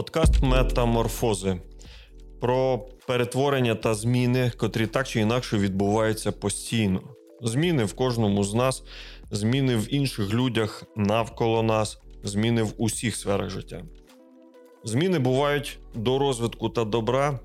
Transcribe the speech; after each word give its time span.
Подкаст 0.00 0.42
Метаморфози 0.42 1.60
про 2.40 2.86
перетворення 3.06 3.74
та 3.74 3.94
зміни, 3.94 4.52
котрі 4.56 4.86
так 4.86 5.08
чи 5.08 5.20
інакше 5.20 5.58
відбуваються 5.58 6.32
постійно. 6.32 7.00
Зміни 7.42 7.84
в 7.84 7.94
кожному 7.94 8.44
з 8.44 8.54
нас, 8.54 8.82
зміни 9.30 9.76
в 9.76 9.94
інших 9.94 10.34
людях 10.34 10.84
навколо 10.96 11.62
нас, 11.62 11.98
зміни 12.22 12.62
в 12.62 12.74
усіх 12.78 13.16
сферах 13.16 13.50
життя. 13.50 13.82
Зміни 14.84 15.18
бувають 15.18 15.78
до 15.94 16.18
розвитку 16.18 16.68
та 16.68 16.84
добра, 16.84 17.40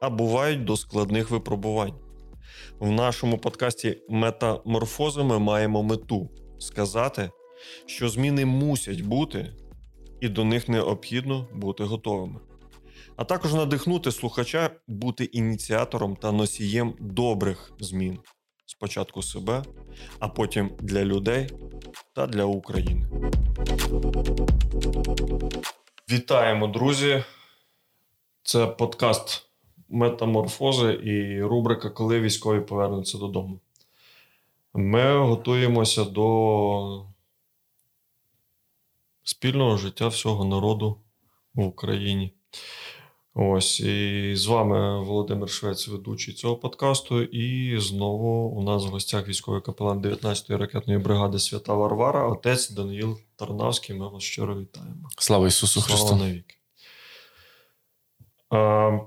а 0.00 0.10
бувають 0.10 0.64
до 0.64 0.76
складних 0.76 1.30
випробувань. 1.30 1.94
В 2.78 2.90
нашому 2.90 3.38
подкасті 3.38 3.98
Метаморфози 4.08 5.22
ми 5.22 5.38
маємо 5.38 5.82
мету 5.82 6.30
сказати, 6.58 7.30
що 7.86 8.08
зміни 8.08 8.44
мусять 8.44 9.00
бути, 9.00 9.52
і 10.22 10.28
до 10.28 10.44
них 10.44 10.68
необхідно 10.68 11.46
бути 11.54 11.84
готовими. 11.84 12.40
А 13.16 13.24
також 13.24 13.54
надихнути 13.54 14.12
слухача 14.12 14.70
бути 14.88 15.24
ініціатором 15.24 16.16
та 16.16 16.32
носієм 16.32 16.94
добрих 17.00 17.72
змін 17.80 18.18
спочатку 18.66 19.22
себе, 19.22 19.62
а 20.18 20.28
потім 20.28 20.70
для 20.80 21.04
людей 21.04 21.48
та 22.12 22.26
для 22.26 22.44
України. 22.44 23.06
Вітаємо, 26.10 26.66
друзі! 26.66 27.24
Це 28.42 28.66
подкаст 28.66 29.46
Метаморфози 29.88 30.92
і 30.92 31.42
рубрика 31.42 31.90
Коли 31.90 32.20
військові 32.20 32.60
повернуться 32.60 33.18
додому. 33.18 33.58
Ми 34.74 35.18
готуємося 35.18 36.04
до 36.04 37.11
спільного 39.22 39.76
життя 39.76 40.08
всього 40.08 40.44
народу 40.44 41.00
в 41.54 41.62
Україні. 41.62 42.32
Ось 43.34 43.80
і 43.80 44.32
з 44.36 44.46
вами 44.46 45.04
Володимир 45.04 45.50
Швець, 45.50 45.88
ведучий 45.88 46.34
цього 46.34 46.56
подкасту. 46.56 47.22
І 47.22 47.78
знову 47.78 48.48
у 48.48 48.62
нас 48.62 48.84
в 48.84 48.88
гостях 48.88 49.28
військовий 49.28 49.60
капелан 49.60 50.02
19-ї 50.02 50.56
ракетної 50.56 50.98
бригади 50.98 51.38
Свята 51.38 51.74
Варвара, 51.74 52.28
отець 52.28 52.70
Даниїл 52.70 53.18
Тарнавський. 53.36 53.96
Ми 53.96 54.08
вас 54.08 54.22
щиро 54.22 54.60
вітаємо. 54.60 55.08
Слава 55.18 55.46
Ісусу 55.46 55.80
Христу! 55.80 56.06
Слава 56.06 56.24
навіки. 56.24 56.56
А, 58.50 58.98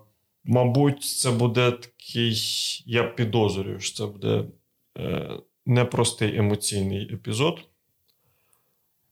Мабуть, 0.48 1.04
це 1.04 1.32
буде 1.32 1.72
такий, 1.72 2.38
я 2.86 3.04
підозрюю, 3.04 3.80
що 3.80 3.98
це 3.98 4.06
буде 4.06 4.44
е, 4.98 5.40
непростий 5.66 6.38
емоційний 6.38 7.14
епізод, 7.14 7.62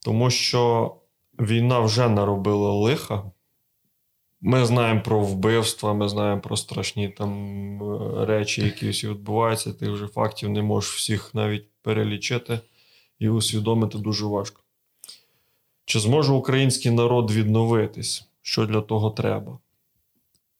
тому 0.04 0.30
що 0.30 0.96
війна 1.40 1.80
вже 1.80 2.09
наробила 2.09 2.72
лиха. 2.72 3.23
Ми 4.42 4.66
знаємо 4.66 5.02
про 5.02 5.20
вбивства, 5.20 5.94
ми 5.94 6.10
знаємо 6.10 6.42
про 6.42 6.58
страшні 6.58 7.10
там 7.10 7.34
е, 7.84 8.26
речі, 8.26 8.62
які 8.62 8.90
всі 8.90 9.08
відбуваються. 9.08 9.73
Тих 9.73 9.90
вже 9.90 10.08
фактів 10.08 10.50
не 10.50 10.62
можеш 10.62 10.95
всіх 10.95 11.36
навіть 11.36 11.66
перелічити 11.82 12.60
і 13.20 13.30
усвідомити 13.30 13.98
дуже 13.98 14.26
важко. 14.26 14.62
Чи 15.86 16.00
зможе 16.00 16.34
український 16.34 16.92
народ 16.92 17.32
відновитись? 17.32 18.30
Що 18.42 18.66
для 18.66 18.82
того 18.82 19.12
треба? 19.12 19.60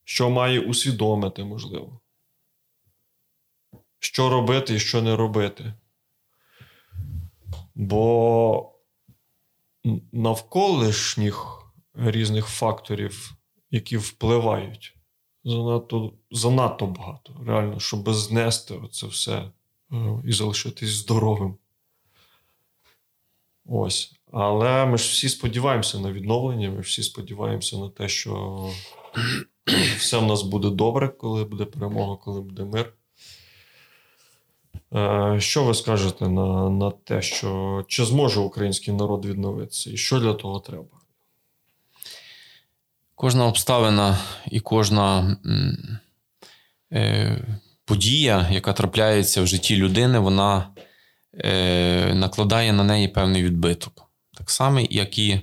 Що 0.04 0.30
має 0.30 0.60
усвідомити, 0.60 1.44
можливо? 1.44 2.00
Що 4.00 4.30
робити 4.30 4.76
і 4.76 4.80
що 4.80 5.02
не 5.02 5.16
робити? 5.16 5.74
Бо 7.76 8.73
навколишніх 10.12 11.64
різних 11.96 12.48
факторів 12.48 13.38
які 13.74 13.98
впливають 13.98 14.96
занадто 15.44 16.14
занадто 16.32 16.88
багато. 16.88 17.42
Реально, 17.48 17.80
щоб 17.80 18.14
знести 18.14 18.80
це 18.92 19.08
все 19.08 19.52
е, 19.92 20.22
і 20.26 20.32
залишитись 20.32 20.90
здоровим. 20.90 21.56
Ось. 23.66 24.16
Але 24.32 24.86
ми 24.86 24.98
ж 24.98 25.10
всі 25.10 25.30
сподіваємося 25.30 26.00
на 26.00 26.12
відновлення, 26.12 26.70
ми 26.70 26.80
всі 26.80 27.04
сподіваємося 27.04 27.78
на 27.78 27.90
те, 27.90 28.10
що 28.10 28.70
все 29.98 30.18
в 30.18 30.26
нас 30.26 30.42
буде 30.42 30.70
добре, 30.70 31.10
коли 31.10 31.44
буде 31.44 31.66
перемога, 31.66 32.16
коли 32.16 32.42
буде 32.42 32.66
мир. 32.66 32.94
Е, 34.96 35.36
що 35.40 35.64
ви 35.64 35.74
скажете 35.74 36.30
на 36.30 36.70
на 36.70 36.92
те, 36.92 37.22
що 37.22 37.84
чи 37.88 38.06
зможе 38.06 38.40
український 38.40 38.94
народ 38.94 39.26
відновитися, 39.26 39.92
і 39.92 39.98
що 39.98 40.20
для 40.20 40.34
того 40.34 40.60
треба? 40.60 41.00
Кожна 43.16 43.46
обставина 43.46 44.18
і 44.52 44.60
кожна 44.60 45.38
е, 46.94 47.38
подія, 47.86 48.50
яка 48.52 48.74
трапляється 48.74 49.42
в 49.42 49.48
житті 49.48 49.76
людини, 49.76 50.20
вона 50.20 50.68
е, 51.34 52.14
накладає 52.14 52.74
на 52.74 52.84
неї 52.84 53.08
певний 53.08 53.44
відбиток. 53.44 54.10
Так 54.38 54.52
само, 54.52 54.80
як 54.80 55.18
і 55.18 55.42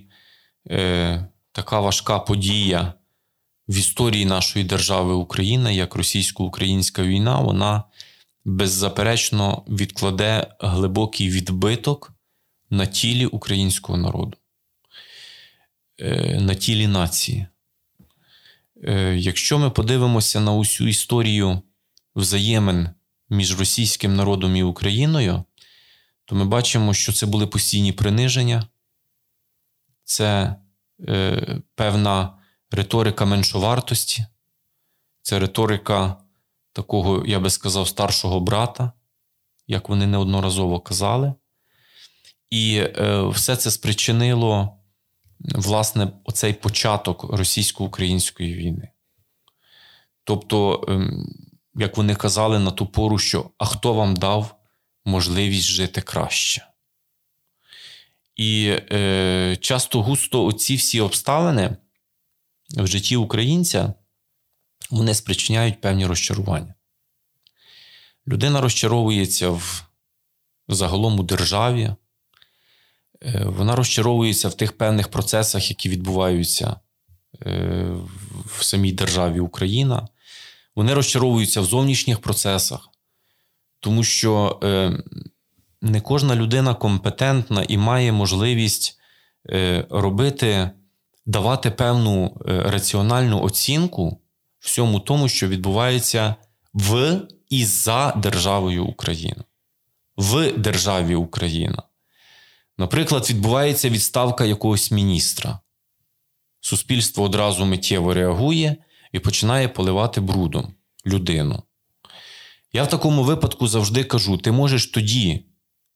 е, 0.70 1.26
така 1.52 1.80
важка 1.80 2.18
подія 2.18 2.94
в 3.68 3.76
історії 3.76 4.24
нашої 4.24 4.64
держави 4.64 5.14
України, 5.14 5.74
як 5.74 5.94
російсько-українська 5.94 7.02
війна, 7.02 7.40
вона 7.40 7.84
беззаперечно 8.44 9.64
відкладе 9.68 10.54
глибокий 10.60 11.30
відбиток 11.30 12.12
на 12.70 12.86
тілі 12.86 13.26
українського 13.26 13.98
народу, 13.98 14.38
е, 15.98 16.40
на 16.40 16.54
тілі 16.54 16.86
нації. 16.86 17.46
Е, 18.84 19.16
якщо 19.16 19.58
ми 19.58 19.70
подивимося 19.70 20.40
на 20.40 20.52
усю 20.52 20.88
історію 20.88 21.62
взаємин 22.14 22.88
між 23.30 23.58
російським 23.58 24.16
народом 24.16 24.56
і 24.56 24.62
Україною, 24.62 25.44
то 26.24 26.34
ми 26.34 26.44
бачимо, 26.44 26.94
що 26.94 27.12
це 27.12 27.26
були 27.26 27.46
постійні 27.46 27.92
приниження, 27.92 28.66
це 30.04 30.56
е, 31.08 31.60
певна 31.74 32.38
риторика 32.70 33.24
меншовартості, 33.24 34.26
це 35.22 35.38
риторика 35.38 36.16
такого, 36.72 37.26
я 37.26 37.40
би 37.40 37.50
сказав, 37.50 37.88
старшого 37.88 38.40
брата, 38.40 38.92
як 39.66 39.88
вони 39.88 40.06
неодноразово 40.06 40.80
казали. 40.80 41.34
І 42.50 42.76
е, 42.76 43.22
все 43.28 43.56
це 43.56 43.70
спричинило 43.70 44.80
власне, 45.40 46.12
оцей 46.24 46.52
початок 46.52 47.24
російсько-української 47.24 48.54
війни. 48.54 48.88
Тобто, 50.24 50.84
ем, 50.88 51.26
як 51.74 51.96
вони 51.96 52.14
казали 52.14 52.58
на 52.58 52.70
ту 52.70 52.86
пору, 52.86 53.18
що 53.18 53.50
а 53.58 53.64
хто 53.64 53.94
вам 53.94 54.16
дав 54.16 54.54
можливість 55.04 55.66
жити 55.66 56.00
краще? 56.00 56.66
І 58.36 58.76
е, 58.92 59.56
часто 59.60 60.02
густо 60.02 60.44
оці 60.44 60.76
всі 60.76 61.00
обставини 61.00 61.76
в 62.76 62.86
житті 62.86 63.16
українця 63.16 63.94
вони 64.90 65.14
спричиняють 65.14 65.80
певні 65.80 66.06
розчарування. 66.06 66.74
Людина 68.28 68.60
розчаровується 68.60 69.50
в 69.50 69.86
загалом 70.68 71.20
у 71.20 71.22
державі, 71.22 71.94
Е, 73.24 73.44
вона 73.44 73.76
розчаровується 73.76 74.48
в 74.48 74.54
тих 74.54 74.72
певних 74.72 75.08
процесах, 75.08 75.70
які 75.70 75.88
відбуваються 75.88 76.76
е, 77.46 77.86
в 78.46 78.64
самій 78.64 78.92
державі 78.92 79.40
Україна. 79.40 80.08
Вони 80.76 80.94
розчаровуються 80.94 81.60
в 81.60 81.64
зовнішніх 81.64 82.18
процесах, 82.18 82.88
тому 83.80 84.04
що 84.04 84.60
е, 84.62 84.92
не 85.82 86.00
кожна 86.00 86.36
людина 86.36 86.74
компетентна 86.74 87.64
і 87.68 87.78
має 87.78 88.12
можливість 88.12 88.96
робити, 89.90 90.70
давати 91.26 91.70
певну 91.70 92.40
раціональну 92.46 93.42
оцінку 93.42 94.20
всьому 94.60 95.00
тому, 95.00 95.28
що 95.28 95.48
відбувається 95.48 96.34
в 96.74 97.20
і 97.48 97.64
за 97.64 98.12
державою 98.12 98.84
Україна, 98.84 99.44
в 100.16 100.52
державі 100.52 101.14
Україна. 101.14 101.82
Наприклад, 102.78 103.30
відбувається 103.30 103.90
відставка 103.90 104.44
якогось 104.44 104.90
міністра. 104.90 105.58
Суспільство 106.60 107.24
одразу 107.24 107.64
миттєво 107.64 108.14
реагує 108.14 108.76
і 109.12 109.18
починає 109.18 109.68
поливати 109.68 110.20
брудом 110.20 110.74
людину. 111.06 111.62
Я 112.72 112.82
в 112.82 112.88
такому 112.88 113.24
випадку 113.24 113.68
завжди 113.68 114.04
кажу: 114.04 114.38
ти 114.38 114.52
можеш 114.52 114.86
тоді 114.86 115.44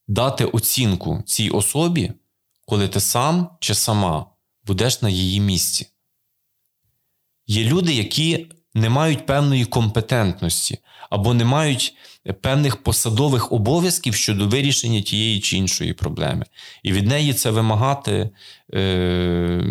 дати 0.08 0.44
оцінку 0.44 1.22
цій 1.26 1.50
особі, 1.50 2.12
коли 2.66 2.88
ти 2.88 3.00
сам 3.00 3.50
чи 3.60 3.74
сама 3.74 4.26
будеш 4.64 5.02
на 5.02 5.08
її 5.08 5.40
місці. 5.40 5.86
Є 7.46 7.64
люди, 7.64 7.94
які 7.94 8.46
не 8.74 8.88
мають 8.88 9.26
певної 9.26 9.64
компетентності 9.64 10.78
або 11.10 11.34
не 11.34 11.44
мають 11.44 11.94
певних 12.40 12.82
посадових 12.82 13.52
обов'язків 13.52 14.14
щодо 14.14 14.48
вирішення 14.48 15.00
тієї 15.00 15.40
чи 15.40 15.56
іншої 15.56 15.92
проблеми. 15.92 16.44
І 16.82 16.92
від 16.92 17.06
неї 17.06 17.32
це 17.32 17.50
вимагати 17.50 18.30
е, 18.74 19.62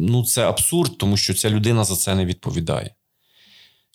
ну, 0.00 0.24
це 0.24 0.48
абсурд, 0.48 0.98
тому 0.98 1.16
що 1.16 1.34
ця 1.34 1.50
людина 1.50 1.84
за 1.84 1.96
це 1.96 2.14
не 2.14 2.24
відповідає. 2.24 2.94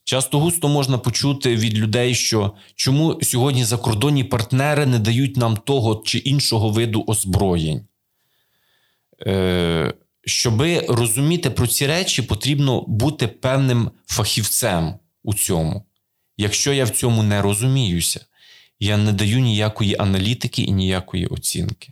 Часто 0.04 0.40
густо 0.40 0.68
можна 0.68 0.98
почути 0.98 1.56
від 1.56 1.78
людей, 1.78 2.16
що 2.16 2.54
чому 2.76 3.20
сьогодні 3.22 3.64
закордонні 3.64 4.24
партнери 4.24 4.86
не 4.86 5.00
дають 5.00 5.38
нам 5.38 5.58
того 5.58 6.04
чи 6.06 6.18
іншого 6.18 6.70
виду 6.70 7.04
озброєнь. 7.08 7.88
Е, 9.28 9.94
Щоби 10.26 10.80
розуміти 10.80 11.50
про 11.50 11.68
ці 11.68 11.88
речі, 11.88 12.22
потрібно 12.22 12.82
бути 12.88 13.28
певним 13.28 13.92
фахівцем 14.06 15.00
у 15.24 15.34
цьому. 15.34 15.86
Якщо 16.38 16.74
я 16.74 16.86
в 16.86 16.90
цьому 16.90 17.24
не 17.24 17.42
розуміюся, 17.42 18.26
я 18.80 18.98
не 18.98 19.14
даю 19.14 19.40
ніякої 19.40 19.96
аналітики 20.00 20.62
і 20.62 20.72
ніякої 20.72 21.28
оцінки. 21.28 21.92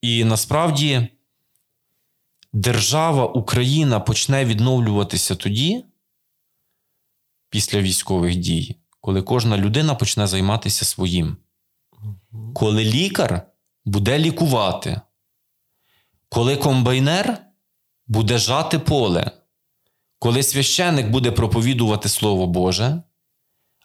І 0.00 0.24
насправді 0.24 1.08
держава 2.52 3.26
Україна 3.26 4.00
почне 4.00 4.44
відновлюватися 4.44 5.34
тоді, 5.34 5.84
після 7.50 7.80
військових 7.80 8.36
дій, 8.36 8.76
коли 9.00 9.22
кожна 9.22 9.58
людина 9.58 9.94
почне 9.94 10.26
займатися 10.26 10.84
своїм. 10.84 11.36
Коли 12.54 12.84
лікар 12.84 13.46
буде 13.84 14.18
лікувати, 14.18 15.00
коли 16.34 16.56
комбайнер 16.56 17.38
буде 18.06 18.38
жати 18.38 18.78
поле, 18.78 19.30
коли 20.18 20.42
священик 20.42 21.08
буде 21.08 21.30
проповідувати 21.30 22.08
Слово 22.08 22.46
Боже, 22.46 23.02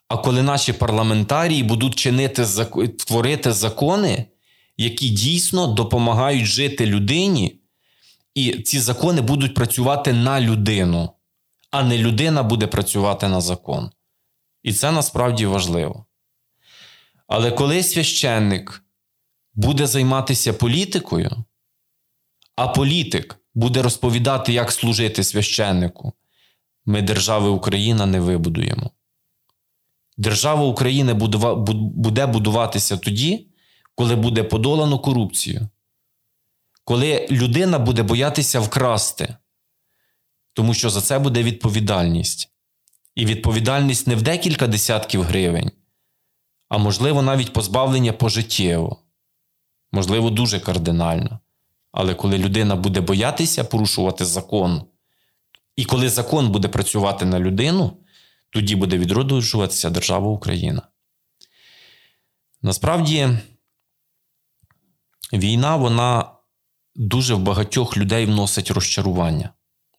а 0.08 0.18
коли 0.18 0.44
наші 0.44 0.74
парламентарії 0.74 1.64
будуть 1.64 1.96
чинити 1.96 2.46
творити 3.06 3.52
закони, 3.52 4.26
які 4.78 5.10
дійсно 5.10 5.68
допомагають 5.68 6.46
жити 6.46 6.86
людині, 6.86 7.62
і 8.36 8.52
ці 8.52 8.80
закони 8.80 9.22
будуть 9.22 9.56
працювати 9.56 10.14
на 10.14 10.42
людину, 10.42 11.12
а 11.72 11.84
не 11.84 11.98
людина 11.98 12.44
буде 12.44 12.68
працювати 12.68 13.28
на 13.28 13.42
закон. 13.42 13.92
І 14.64 14.74
це 14.74 14.92
насправді 14.92 15.46
важливо. 15.46 16.06
Але 17.28 17.52
коли 17.52 17.84
священник 17.84 18.84
буде 19.54 19.88
займатися 19.88 20.54
політикою, 20.54 21.44
а 22.60 22.68
політик 22.68 23.40
буде 23.54 23.82
розповідати, 23.82 24.54
як 24.54 24.72
служити 24.72 25.24
священнику, 25.24 26.14
ми 26.86 27.02
держави 27.02 27.50
Україна 27.50 28.06
не 28.06 28.20
вибудуємо. 28.20 28.92
Держава 30.18 30.66
України 30.66 31.14
буде 31.14 32.26
будуватися 32.26 32.98
тоді, 32.98 33.48
коли 33.96 34.16
буде 34.16 34.44
подолано 34.44 35.00
корупцію, 35.00 35.70
коли 36.84 37.28
людина 37.32 37.80
буде 37.80 38.04
боятися 38.04 38.60
вкрасти, 38.60 39.36
тому 40.54 40.74
що 40.74 40.90
за 40.90 41.02
це 41.02 41.20
буде 41.20 41.44
відповідальність. 41.44 42.50
І 43.16 43.26
відповідальність 43.26 44.08
не 44.08 44.16
в 44.16 44.22
декілька 44.22 44.68
десятків 44.68 45.24
гривень, 45.24 45.72
а 46.70 46.78
можливо, 46.78 47.22
навіть 47.22 47.54
позбавлення 47.54 48.14
пожиттєво, 48.14 48.98
можливо, 49.92 50.30
дуже 50.30 50.60
кардинально. 50.60 51.40
Але 51.92 52.14
коли 52.14 52.38
людина 52.38 52.76
буде 52.76 53.02
боятися 53.02 53.64
порушувати 53.64 54.26
закон, 54.26 54.84
і 55.76 55.86
коли 55.86 56.10
закон 56.10 56.50
буде 56.50 56.68
працювати 56.68 57.26
на 57.26 57.40
людину, 57.40 57.98
тоді 58.50 58.76
буде 58.76 58.98
відроджуватися 58.98 59.90
держава 59.90 60.28
Україна. 60.28 60.82
Насправді, 62.62 63.30
війна, 65.34 65.76
вона 65.76 66.32
дуже 66.96 67.34
в 67.34 67.40
багатьох 67.40 67.98
людей 67.98 68.26
вносить 68.26 68.72
розчарування. 68.72 69.50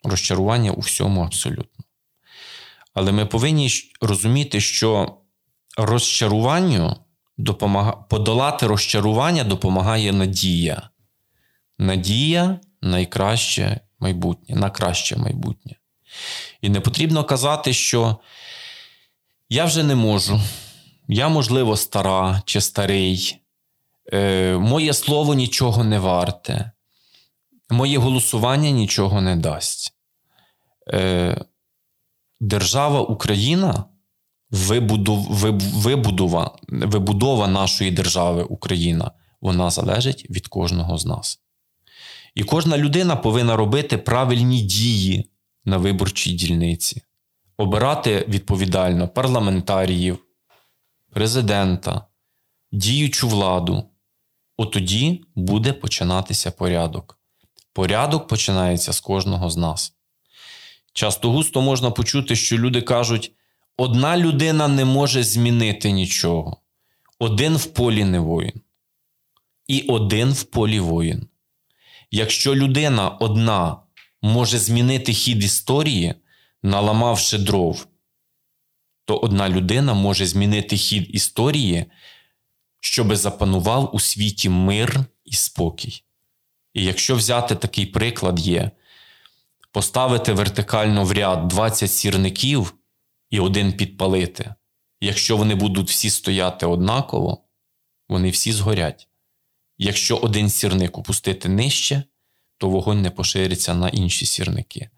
Розчарування 0.03 0.73
у 0.73 0.81
всьому 0.81 1.23
абсолютно. 1.23 1.85
Але 2.95 3.13
ми 3.13 3.27
повинні 3.27 3.71
розуміти, 4.01 4.61
що 4.61 5.19
розчаруванню 5.77 6.97
допомагає 7.39 7.97
подолати 8.11 8.67
розчарування 8.67 9.45
допомагає 9.45 10.13
надія. 10.13 10.91
Надія 11.81 12.61
найкраще 12.83 13.81
майбутнє, 13.99 14.57
на 14.57 14.71
краще 14.71 15.17
майбутнє. 15.17 15.77
І 16.61 16.69
не 16.69 16.81
потрібно 16.81 17.25
казати, 17.25 17.73
що 17.73 18.17
я 19.49 19.65
вже 19.65 19.83
не 19.83 19.95
можу, 19.95 20.41
я, 21.09 21.29
можливо, 21.29 21.77
стара 21.77 22.43
чи 22.45 22.61
старий, 22.61 23.37
е, 24.13 24.57
моє 24.57 24.95
слово 24.95 25.35
нічого 25.35 25.85
не 25.85 25.99
варте, 25.99 26.71
моє 27.71 27.99
голосування 27.99 28.71
нічого 28.71 29.21
не 29.21 29.37
дасть. 29.37 29.95
Е, 30.93 31.45
Держава 32.41 33.01
Україна, 33.01 33.85
вибудова, 34.51 36.57
вибудова 36.69 37.49
нашої 37.49 37.91
держави 37.91 38.43
Україна, 38.43 39.11
вона 39.41 39.71
залежить 39.71 40.31
від 40.31 40.49
кожного 40.49 40.99
з 40.99 41.07
нас. 41.07 41.41
І 42.35 42.45
кожна 42.45 42.79
людина 42.79 43.17
повинна 43.17 43.57
робити 43.57 43.99
правильні 43.99 44.63
дії 44.63 45.31
на 45.65 45.77
виборчій 45.77 46.33
дільниці, 46.33 47.03
обирати 47.57 48.25
відповідально 48.29 49.09
парламентаріїв, 49.09 50.19
президента, 51.11 52.07
діючу 52.73 53.29
владу. 53.29 53.85
Отоді 54.57 55.25
буде 55.35 55.73
починатися 55.73 56.51
порядок. 56.51 57.19
Порядок 57.73 58.27
починається 58.27 58.93
з 58.93 59.01
кожного 59.01 59.51
з 59.51 59.57
нас. 59.57 59.93
Часто 60.93 61.31
густо 61.31 61.63
можна 61.63 61.91
почути, 61.91 62.37
що 62.37 62.59
люди 62.59 62.83
кажуть: 62.83 63.33
одна 63.77 64.17
людина 64.17 64.69
не 64.69 64.85
може 64.85 65.23
змінити 65.23 65.91
нічого. 65.91 66.57
Один 67.19 67.57
в 67.57 67.67
полі 67.67 68.05
не 68.05 68.21
воїн. 68.21 68.61
І 69.67 69.81
один 69.81 70.33
в 70.33 70.43
полі 70.43 70.81
воїн. 70.81 71.30
Якщо 72.11 72.55
людина 72.55 73.09
одна 73.09 73.77
може 74.23 74.59
змінити 74.59 75.13
хід 75.13 75.45
історії, 75.45 76.15
наламавши 76.63 77.39
дров, 77.39 77.87
то 79.05 79.17
одна 79.17 79.49
людина 79.49 79.95
може 79.95 80.27
змінити 80.27 80.77
хід 80.77 81.15
історії, 81.15 81.87
щоби 82.81 83.17
запанував 83.17 83.95
у 83.95 84.01
світі 84.01 84.49
мир 84.49 85.05
і 85.25 85.33
спокій. 85.33 86.03
І 86.75 86.85
якщо 86.85 87.17
взяти 87.17 87.55
такий 87.55 87.87
приклад 87.87 88.41
є, 88.41 88.71
поставити 89.73 90.33
вертикально 90.33 91.05
в 91.05 91.13
ряд 91.13 91.49
20 91.49 91.93
сірників 91.93 92.75
і 93.31 93.41
один 93.41 93.73
підпалити, 93.73 94.55
якщо 95.01 95.37
вони 95.37 95.55
будуть 95.55 95.89
всі 95.89 96.11
стояти 96.11 96.67
однаково, 96.67 97.45
вони 98.09 98.31
всі 98.31 98.53
згорять. 98.53 99.09
Якщо 99.79 100.17
один 100.17 100.51
сірник 100.51 100.99
опустити 100.99 101.49
нижче, 101.49 102.03
то 102.61 102.69
вогонь 102.69 103.03
не 103.03 103.11
пошириться 103.11 103.75
на 103.75 103.89
інші 103.89 104.27
сірники. 104.27 104.89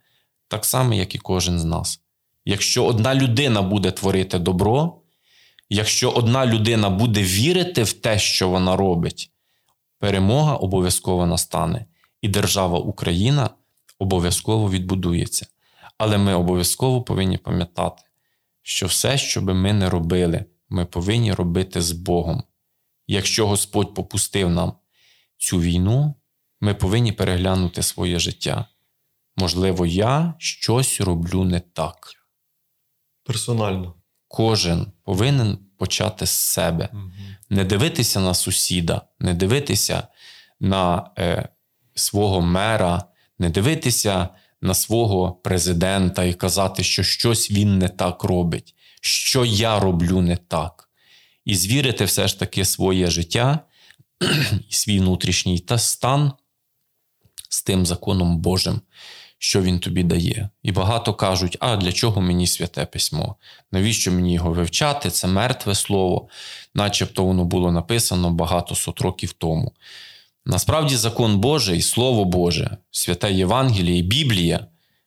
Так 0.48 0.64
само, 0.64 0.94
як 0.94 1.14
і 1.14 1.18
кожен 1.18 1.58
з 1.60 1.64
нас. 1.64 2.00
Якщо 2.44 2.84
одна 2.84 3.14
людина 3.14 3.62
буде 3.62 3.90
творити 3.90 4.38
добро, 4.38 5.00
якщо 5.70 6.10
одна 6.10 6.46
людина 6.46 6.90
буде 6.90 7.22
вірити 7.22 7.82
в 7.82 7.92
те, 7.92 8.18
що 8.18 8.48
вона 8.48 8.76
робить, 8.76 9.30
перемога 9.98 10.56
обов'язково 10.56 11.26
настане, 11.26 11.86
і 12.22 12.28
держава 12.28 12.78
Україна 12.78 13.50
обов'язково 13.98 14.70
відбудується. 14.70 15.46
Але 15.98 16.18
ми 16.18 16.34
обов'язково 16.34 17.02
повинні 17.02 17.38
пам'ятати, 17.38 18.02
що 18.62 18.86
все, 18.86 19.18
що 19.18 19.40
би 19.40 19.54
ми 19.54 19.72
не 19.72 19.90
робили, 19.90 20.44
ми 20.68 20.84
повинні 20.84 21.32
робити 21.32 21.82
з 21.82 21.92
Богом. 21.92 22.42
Якщо 23.06 23.46
Господь 23.46 23.94
попустив 23.94 24.50
нам 24.50 24.72
цю 25.38 25.60
війну, 25.60 26.14
ми 26.62 26.74
повинні 26.74 27.12
переглянути 27.12 27.82
своє 27.82 28.18
життя. 28.18 28.66
Можливо, 29.36 29.86
я 29.86 30.34
щось 30.38 31.00
роблю 31.00 31.44
не 31.44 31.60
так. 31.60 31.96
Персонально. 33.24 33.94
Кожен 34.28 34.86
повинен 35.04 35.58
почати 35.78 36.26
з 36.26 36.30
себе, 36.30 36.88
угу. 36.92 37.10
не 37.50 37.64
дивитися 37.64 38.20
на 38.20 38.34
сусіда, 38.34 39.02
не 39.20 39.34
дивитися 39.34 40.06
на 40.60 41.10
е, 41.18 41.48
свого 41.94 42.40
мера, 42.40 43.04
не 43.38 43.50
дивитися 43.50 44.28
на 44.60 44.74
свого 44.74 45.32
президента 45.32 46.24
і 46.24 46.34
казати, 46.34 46.84
що 46.84 47.02
щось 47.02 47.50
він 47.50 47.78
не 47.78 47.88
так 47.88 48.24
робить, 48.24 48.74
що 49.00 49.44
я 49.44 49.80
роблю 49.80 50.20
не 50.20 50.36
так. 50.36 50.88
І 51.44 51.54
звірити 51.54 52.04
все 52.04 52.28
ж 52.28 52.38
таки 52.38 52.64
своє 52.64 53.10
життя 53.10 53.58
свій 54.68 55.00
внутрішній 55.00 55.64
стан 55.76 56.32
з 57.52 57.62
тим 57.62 57.86
законом 57.86 58.38
Божим, 58.38 58.80
що 59.38 59.62
він 59.62 59.78
тобі 59.78 60.02
дає. 60.02 60.48
І 60.62 60.72
багато 60.72 61.14
кажуть, 61.14 61.56
а 61.60 61.76
для 61.76 61.92
чого 61.92 62.20
мені 62.20 62.46
святе 62.46 62.86
письмо? 62.86 63.36
Навіщо 63.72 64.12
мені 64.12 64.34
його 64.34 64.52
вивчати? 64.52 65.10
Це 65.10 65.28
мертве 65.28 65.74
слово, 65.74 66.28
начебто 66.74 67.24
воно 67.24 67.44
було 67.44 67.72
написано 67.72 68.30
багато 68.30 68.74
сот 68.74 69.00
років 69.00 69.32
тому. 69.32 69.72
Насправді, 70.46 70.96
закон 70.96 71.38
Божий, 71.38 71.82
Слово 71.82 72.24
Боже, 72.24 72.76
святе 72.90 73.32
Євангеліє 73.32 74.02
Біблія, 74.02 74.66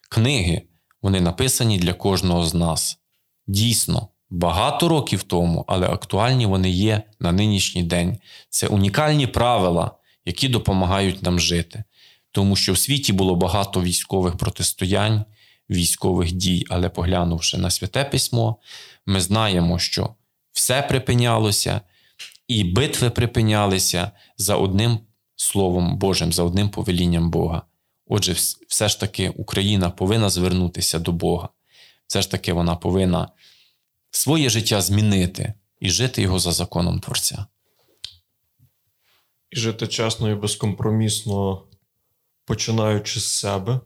книги, 0.09 0.61
вони 1.01 1.21
написані 1.21 1.77
для 1.77 1.93
кожного 1.93 2.45
з 2.45 2.53
нас. 2.53 2.99
Дійсно, 3.47 4.07
багато 4.29 4.89
років 4.89 5.23
тому, 5.23 5.65
але 5.67 5.87
актуальні 5.87 6.45
вони 6.45 6.69
є 6.69 7.03
на 7.19 7.31
нинішній 7.31 7.83
день. 7.83 8.17
Це 8.49 8.67
унікальні 8.67 9.27
правила, 9.27 9.91
які 10.25 10.47
допомагають 10.47 11.23
нам 11.23 11.39
жити 11.39 11.83
тому 12.35 12.55
що 12.55 12.73
в 12.73 12.77
світі 12.77 13.13
було 13.13 13.35
багато 13.35 13.81
військових 13.81 14.37
протистоянь, 14.37 15.25
військових 15.69 16.31
дій, 16.31 16.65
але 16.69 16.89
поглянувши 16.89 17.57
на 17.57 17.69
святе 17.69 18.03
письмо, 18.03 18.57
ми 19.05 19.21
знаємо, 19.21 19.79
що 19.79 20.15
все 20.51 20.81
припинялося, 20.81 21.81
і 22.47 22.63
битви 22.63 23.09
припинялися 23.09 24.11
за 24.37 24.55
одним 24.55 24.99
Словом 25.35 25.97
Божим, 25.97 26.33
за 26.33 26.43
одним 26.43 26.69
повелінням 26.69 27.31
Бога. 27.31 27.61
Отже, 28.07 28.33
все 28.67 28.89
ж 28.89 28.99
таки 28.99 29.29
Україна 29.29 29.89
повинна 29.89 30.29
звернутися 30.29 30.99
до 30.99 31.11
Бога. 31.11 31.49
Все 32.07 32.21
ж 32.21 32.31
таки 32.31 32.53
вона 32.53 32.75
повинна 32.75 33.29
своє 34.11 34.49
життя 34.49 34.81
змінити 34.81 35.53
і 35.79 35.89
жити 35.89 36.21
його 36.21 36.39
за 36.39 36.51
законом 36.51 36.99
Творця. 36.99 37.45
І 39.49 39.55
жити 39.55 39.87
чесно 39.87 40.31
і 40.31 40.35
безкомпромісно 40.35 41.63
починаючи 42.45 43.19
з 43.19 43.31
себе. 43.31 43.79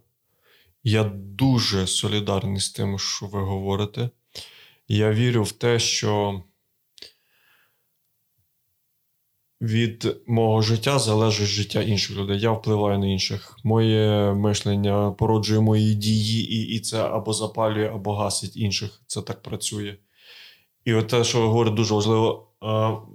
Я 0.84 1.04
дуже 1.14 1.88
солідарний 1.88 2.60
з 2.60 2.70
тим, 2.70 3.00
що 3.00 3.26
ви 3.26 3.42
говорите. 3.42 4.10
Я 4.88 5.12
вірю 5.12 5.44
в 5.44 5.52
те, 5.52 5.80
що 5.80 6.44
від 9.62 10.24
мого 10.28 10.62
життя 10.62 11.00
залежить 11.00 11.48
життя 11.48 11.82
інших 11.82 12.18
людей. 12.18 12.40
Я 12.40 12.52
впливаю 12.52 13.00
на 13.00 13.08
інших. 13.08 13.58
Моє 13.64 14.34
мишлення 14.34 15.12
породжує 15.12 15.60
мої 15.60 15.96
дії, 15.96 16.54
і 16.54 16.76
і 16.76 16.80
це 16.80 17.04
або 17.04 17.34
запалює, 17.34 17.90
або 17.90 18.16
гасить 18.16 18.58
інших. 18.58 19.02
Це 19.08 19.22
так 19.22 19.42
працює. 19.42 19.98
І 20.86 20.94
от 20.94 21.08
те, 21.08 21.24
що 21.24 21.42
ви 21.42 21.48
говорите, 21.48 21.76
дуже 21.76 21.94
важливо. 21.94 22.49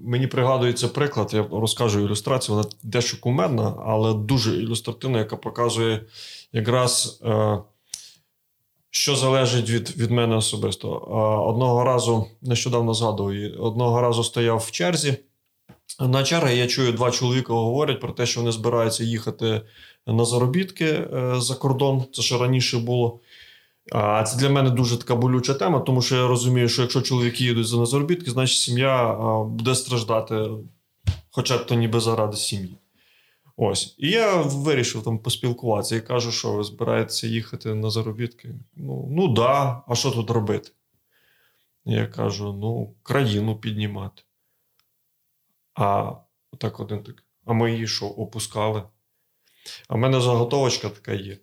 Мені 0.00 0.26
пригадується 0.26 0.88
приклад, 0.88 1.34
я 1.34 1.46
розкажу 1.52 2.00
ілюстрацію, 2.00 2.56
вона 2.56 2.68
дещо 2.82 3.20
кумедна, 3.20 3.74
але 3.86 4.14
дуже 4.14 4.56
ілюстративна, 4.56 5.18
яка 5.18 5.36
показує 5.36 6.04
якраз, 6.52 7.20
е, 7.24 7.58
що 8.90 9.16
залежить 9.16 9.70
від 9.70 9.96
від 9.96 10.10
мене 10.10 10.36
особисто. 10.36 10.90
Одного 11.48 11.84
разу, 11.84 12.26
нещодавно 12.42 12.94
згадував, 12.94 13.34
одного 13.58 14.00
разу 14.00 14.24
стояв 14.24 14.58
в 14.58 14.70
черзі. 14.70 15.16
На 16.00 16.24
черги 16.24 16.56
я 16.56 16.66
чую, 16.66 16.92
два 16.92 17.10
чоловіка 17.10 17.52
говорять 17.52 18.00
про 18.00 18.12
те, 18.12 18.26
що 18.26 18.40
вони 18.40 18.52
збираються 18.52 19.04
їхати 19.04 19.60
на 20.06 20.24
заробітки 20.24 20.84
е, 20.84 21.34
за 21.38 21.54
кордон. 21.54 22.04
Це 22.12 22.22
ще 22.22 22.38
раніше 22.38 22.78
було. 22.78 23.20
А 23.92 24.22
це 24.22 24.38
для 24.38 24.50
мене 24.50 24.70
дуже 24.70 24.98
така 24.98 25.16
болюча 25.16 25.54
тема, 25.54 25.80
тому 25.80 26.02
що 26.02 26.16
я 26.16 26.26
розумію, 26.26 26.68
що 26.68 26.82
якщо 26.82 27.02
чоловіки 27.02 27.44
їдуть 27.44 27.66
за 27.66 27.86
заробітки, 27.86 28.30
значить 28.30 28.58
сім'я 28.58 29.14
буде 29.44 29.74
страждати, 29.74 30.48
хоча 31.30 31.58
б 31.58 31.66
то 31.66 31.74
ніби 31.74 32.00
заради 32.00 32.36
сім'ї. 32.36 32.78
Ось. 33.56 33.94
І 33.98 34.10
я 34.10 34.36
вирішив 34.36 35.02
там 35.02 35.18
поспілкуватися 35.18 35.96
і 35.96 36.00
кажу, 36.00 36.32
що 36.32 36.52
ви 36.52 36.64
збираєтеся 36.64 37.26
їхати 37.26 37.74
на 37.74 37.90
заробітки. 37.90 38.54
Ну, 38.76 39.08
ну 39.10 39.28
да, 39.28 39.82
а 39.88 39.94
що 39.94 40.10
тут 40.10 40.30
робити? 40.30 40.70
Я 41.84 42.06
кажу: 42.06 42.52
ну, 42.52 42.94
країну 43.02 43.56
піднімати. 43.56 44.22
А 45.74 46.12
так 46.58 46.80
один 46.80 47.02
так. 47.02 47.24
А 47.44 47.52
ми 47.52 47.72
її 47.72 47.86
що, 47.86 48.06
опускали? 48.06 48.82
А 49.88 49.94
в 49.94 49.98
мене 49.98 50.20
заготовочка 50.20 50.88
така 50.88 51.12
є. 51.12 51.38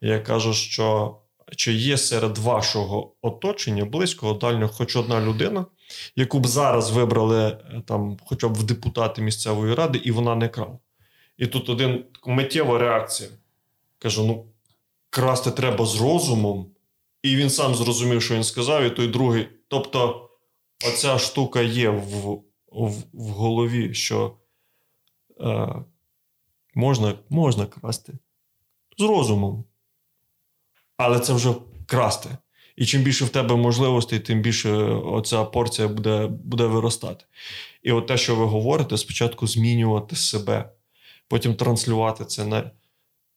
Я 0.00 0.20
кажу, 0.20 0.54
що 0.54 1.16
чи 1.56 1.72
є 1.72 1.98
серед 1.98 2.38
вашого 2.38 3.12
оточення 3.22 3.84
близького 3.84 4.34
дальнього 4.34 4.72
хоч 4.72 4.96
одна 4.96 5.20
людина, 5.20 5.66
яку 6.16 6.40
б 6.40 6.46
зараз 6.46 6.90
вибрали 6.90 7.44
е, 7.46 7.82
там, 7.86 8.16
хоча 8.24 8.48
б 8.48 8.54
в 8.54 8.62
депутати 8.62 9.22
місцевої 9.22 9.74
ради, 9.74 9.98
і 9.98 10.10
вона 10.10 10.34
не 10.34 10.48
крала. 10.48 10.78
І 11.38 11.46
тут 11.46 11.68
один 11.68 12.04
миттєва 12.26 12.78
реакція. 12.78 13.30
Каже: 13.98 14.22
ну, 14.22 14.46
красти 15.10 15.50
треба 15.50 15.86
з 15.86 16.00
розумом, 16.00 16.66
і 17.22 17.36
він 17.36 17.50
сам 17.50 17.74
зрозумів, 17.74 18.22
що 18.22 18.34
він 18.34 18.44
сказав, 18.44 18.84
і 18.84 18.90
той 18.90 19.08
другий. 19.08 19.48
Тобто, 19.68 20.28
оця 20.84 21.18
штука 21.18 21.60
є 21.60 21.90
в 21.90 22.42
в, 22.72 23.04
в 23.12 23.28
голові, 23.28 23.94
що 23.94 24.36
е, 25.40 25.68
можна, 26.74 27.14
можна 27.30 27.66
красти 27.66 28.18
з 28.98 29.02
розумом 29.02 29.64
але 30.98 31.20
це 31.20 31.32
вже 31.32 31.54
красти. 31.86 32.28
І 32.76 32.86
чим 32.86 33.02
більше 33.02 33.24
в 33.24 33.28
тебе 33.28 33.56
можливостей, 33.56 34.18
тим 34.18 34.42
більше 34.42 34.72
оця 34.92 35.44
порція 35.44 35.88
буде 35.88 36.26
буде 36.26 36.66
виростати. 36.66 37.24
І 37.82 37.92
от 37.92 38.06
те, 38.06 38.16
що 38.16 38.36
ви 38.36 38.44
говорите, 38.44 38.96
спочатку 38.96 39.46
змінювати 39.46 40.16
себе, 40.16 40.70
потім 41.28 41.54
транслювати 41.54 42.24
це, 42.24 42.44
не, 42.44 42.70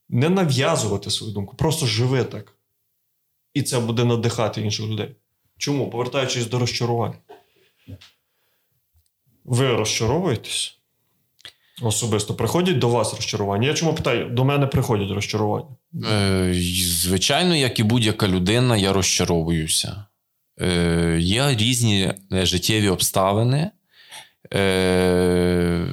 не 0.10 0.30
нав'язувати 0.30 1.10
свою 1.10 1.34
думку, 1.34 1.56
просто 1.56 1.86
живи 1.86 2.24
так. 2.24 2.56
І 3.54 3.62
це 3.64 3.80
буде 3.80 4.04
надихати 4.04 4.62
інших 4.62 4.86
людей. 4.86 5.16
Чому? 5.58 5.90
Повертаючись 5.90 6.48
до 6.48 6.60
розчарувань. 6.60 7.16
Ви 9.46 9.76
розчаровуєтесь? 9.76 10.81
Особисто 11.82 12.34
приходять 12.34 12.80
до 12.80 12.90
вас 12.90 13.14
розчарування. 13.14 13.68
Я 13.68 13.74
чому 13.74 13.94
питаю, 13.94 14.30
до 14.30 14.46
мене 14.46 14.68
приходять 14.68 15.12
розчарування? 15.12 15.66
Е, 16.12 16.54
Звичайно, 16.84 17.56
як 17.56 17.80
і 17.80 17.84
будь-яка 17.84 18.28
людина, 18.28 18.78
я 18.78 18.94
розчаровуюся. 18.94 20.06
Е, 20.62 21.18
Є 21.20 21.56
різні 21.56 22.14
е, 22.34 22.46
життєві 22.46 22.90
обставини, 22.90 23.72
е, 24.54 25.86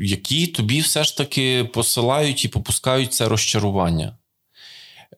які 0.00 0.46
тобі 0.46 0.80
все 0.80 1.04
ж 1.04 1.16
таки 1.16 1.64
посилають 1.64 2.44
і 2.44 2.48
попускають 2.48 3.12
це 3.12 3.28
розчарування. 3.28 4.16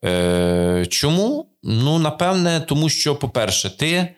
Е, 0.04 0.86
Чому? 0.88 1.46
Ну, 1.62 1.98
напевне, 1.98 2.60
тому 2.60 2.88
що, 2.88 3.16
по-перше, 3.16 3.70
ти 3.70 4.08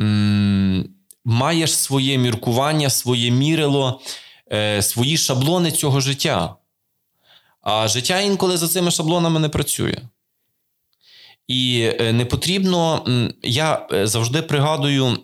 м, 0.00 0.88
маєш 1.24 1.74
своє 1.76 2.18
міркування, 2.18 2.90
своє 2.90 3.30
мірило. 3.30 4.00
Е, 4.52 4.82
свої 4.82 5.16
шаблони 5.16 5.70
цього 5.70 6.00
життя. 6.00 6.56
А 7.60 7.88
життя 7.88 8.20
інколи 8.20 8.56
за 8.56 8.68
цими 8.68 8.90
шаблонами 8.90 9.40
не 9.40 9.48
працює. 9.48 9.96
І 11.48 11.90
е, 12.00 12.12
не 12.12 12.24
потрібно, 12.24 13.04
я 13.42 13.86
е, 13.92 14.06
завжди 14.06 14.42
пригадую 14.42 15.18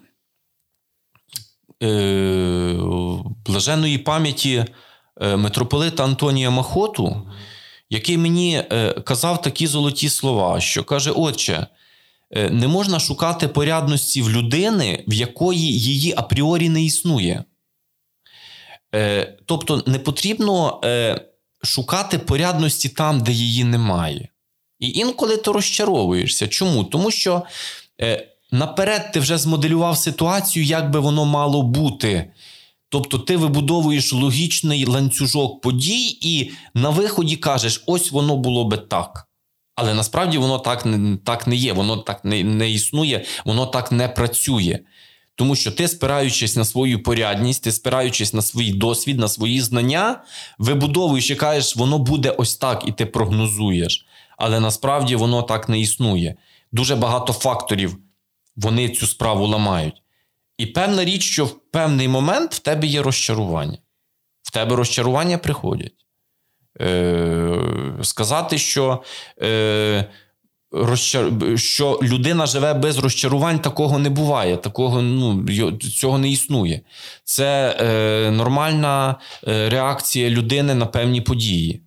блаженної 3.47 3.99
пам'яті 3.99 4.65
митрополита 5.21 6.05
Антонія 6.05 6.51
Махоту, 6.51 7.31
який 7.91 8.19
мені 8.19 8.63
казав 9.05 9.43
такі 9.43 9.67
золоті 9.67 10.09
слова, 10.09 10.61
що 10.61 10.85
каже: 10.85 11.11
Отче, 11.11 11.67
не 12.51 12.69
можна 12.69 13.01
шукати 13.01 13.49
порядності 13.49 14.23
в 14.23 14.31
людини, 14.31 15.05
в 15.07 15.15
якої 15.15 15.79
її 15.79 16.15
апріорі 16.17 16.69
не 16.69 16.83
існує. 16.85 17.45
Е, 18.95 19.39
Тобто 19.47 19.83
не 19.87 19.99
потрібно 19.99 20.81
е, 20.85 21.21
шукати 21.63 22.19
порядності 22.19 22.89
там, 22.89 23.21
де 23.21 23.33
її 23.33 23.65
немає. 23.65 24.29
І 24.79 24.89
інколи 24.89 25.37
ти 25.37 25.53
розчаровуєшся. 25.53 26.49
Чому? 26.49 26.85
Тому 26.85 27.11
що 27.11 27.43
е, 28.01 28.29
наперед 28.53 29.13
ти 29.13 29.21
вже 29.21 29.39
змоделював 29.39 29.99
ситуацію, 29.99 30.65
як 30.65 30.91
би 30.91 31.01
воно 31.01 31.25
мало 31.25 31.63
бути. 31.63 32.33
Тобто 32.89 33.19
ти 33.19 33.37
вибудовуєш 33.37 34.13
логічний 34.13 34.85
ланцюжок 34.87 35.61
подій, 35.61 36.19
і 36.21 36.51
на 36.75 36.91
виході 36.91 37.37
кажеш, 37.37 37.83
ось 37.87 38.11
воно 38.11 38.37
було 38.37 38.65
би 38.65 38.77
так. 38.77 39.29
Але 39.75 39.95
насправді 39.95 40.39
воно 40.39 40.59
так 40.59 40.87
так 41.25 41.47
не 41.47 41.57
є, 41.57 41.73
воно 41.73 41.97
так 41.97 42.25
не, 42.25 42.45
не 42.45 42.71
існує, 42.71 43.25
воно 43.45 43.67
так 43.67 43.93
не 43.93 44.09
працює. 44.09 44.79
Тому 45.39 45.57
що 45.57 45.73
ти, 45.73 45.89
спираючись 45.89 46.57
на 46.57 46.65
свою 46.65 47.03
порядність, 47.03 47.65
ти 47.65 47.73
спираючись 47.73 48.35
на 48.35 48.43
свій 48.43 48.73
досвід, 48.73 49.19
на 49.19 49.29
свої 49.29 49.61
знання, 49.61 50.23
вибудовуєш 50.59 51.31
і 51.31 51.35
кажеш, 51.35 51.77
воно 51.77 51.99
буде 51.99 52.31
ось 52.31 52.57
так, 52.57 52.85
і 52.87 52.93
ти 52.93 53.07
прогнозуєш. 53.07 54.07
Але 54.39 54.61
насправді 54.61 55.17
воно 55.17 55.43
так 55.43 55.69
не 55.69 55.81
існує. 55.81 56.37
Дуже 56.73 56.97
багато 56.97 57.33
факторів 57.33 57.97
вони 58.57 58.89
цю 58.89 59.07
справу 59.07 59.47
ламають. 59.47 60.03
І 60.57 60.67
певна 60.67 61.05
річ, 61.05 61.23
що 61.23 61.45
в 61.45 61.71
певний 61.71 62.09
момент 62.09 62.55
в 62.55 62.59
тебе 62.59 62.87
є 62.87 63.03
розчарування. 63.03 63.79
В 64.43 64.51
тебе 64.51 64.77
розчарування 64.77 65.39
приходять. 65.39 65.95
Е, 66.81 67.61
сказати, 68.03 68.59
що. 68.59 69.03
Е, 69.43 70.05
розчар... 70.71 71.33
що 71.57 72.01
людина 72.03 72.47
живе 72.47 72.75
без 72.75 72.99
розчарувань, 72.99 73.59
такого 73.59 73.99
не 73.99 74.11
буває. 74.11 74.57
Такого 74.57 75.03
ну, 75.03 75.47
Цього 75.79 76.19
не 76.19 76.31
існує. 76.31 76.81
Це 77.25 77.77
е, 77.81 78.31
нормальна 78.31 79.17
е, 79.49 79.69
реакція 79.69 80.31
людини 80.31 80.75
на 80.75 80.87
певні 80.87 81.21
події. 81.21 81.83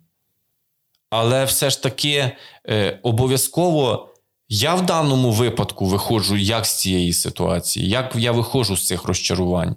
Але 1.10 1.44
все 1.44 1.70
ж 1.70 1.82
таки 1.82 2.32
е, 2.68 2.98
обов'язково 3.02 4.08
я 4.48 4.74
в 4.74 4.86
даному 4.86 5.30
випадку 5.30 5.86
виходжу 5.86 6.36
як 6.36 6.66
з 6.66 6.80
цієї 6.80 7.12
ситуації, 7.12 7.88
як 7.88 8.14
я 8.16 8.32
виходжу 8.32 8.76
з 8.76 8.86
цих 8.86 9.04
розчарувань. 9.04 9.76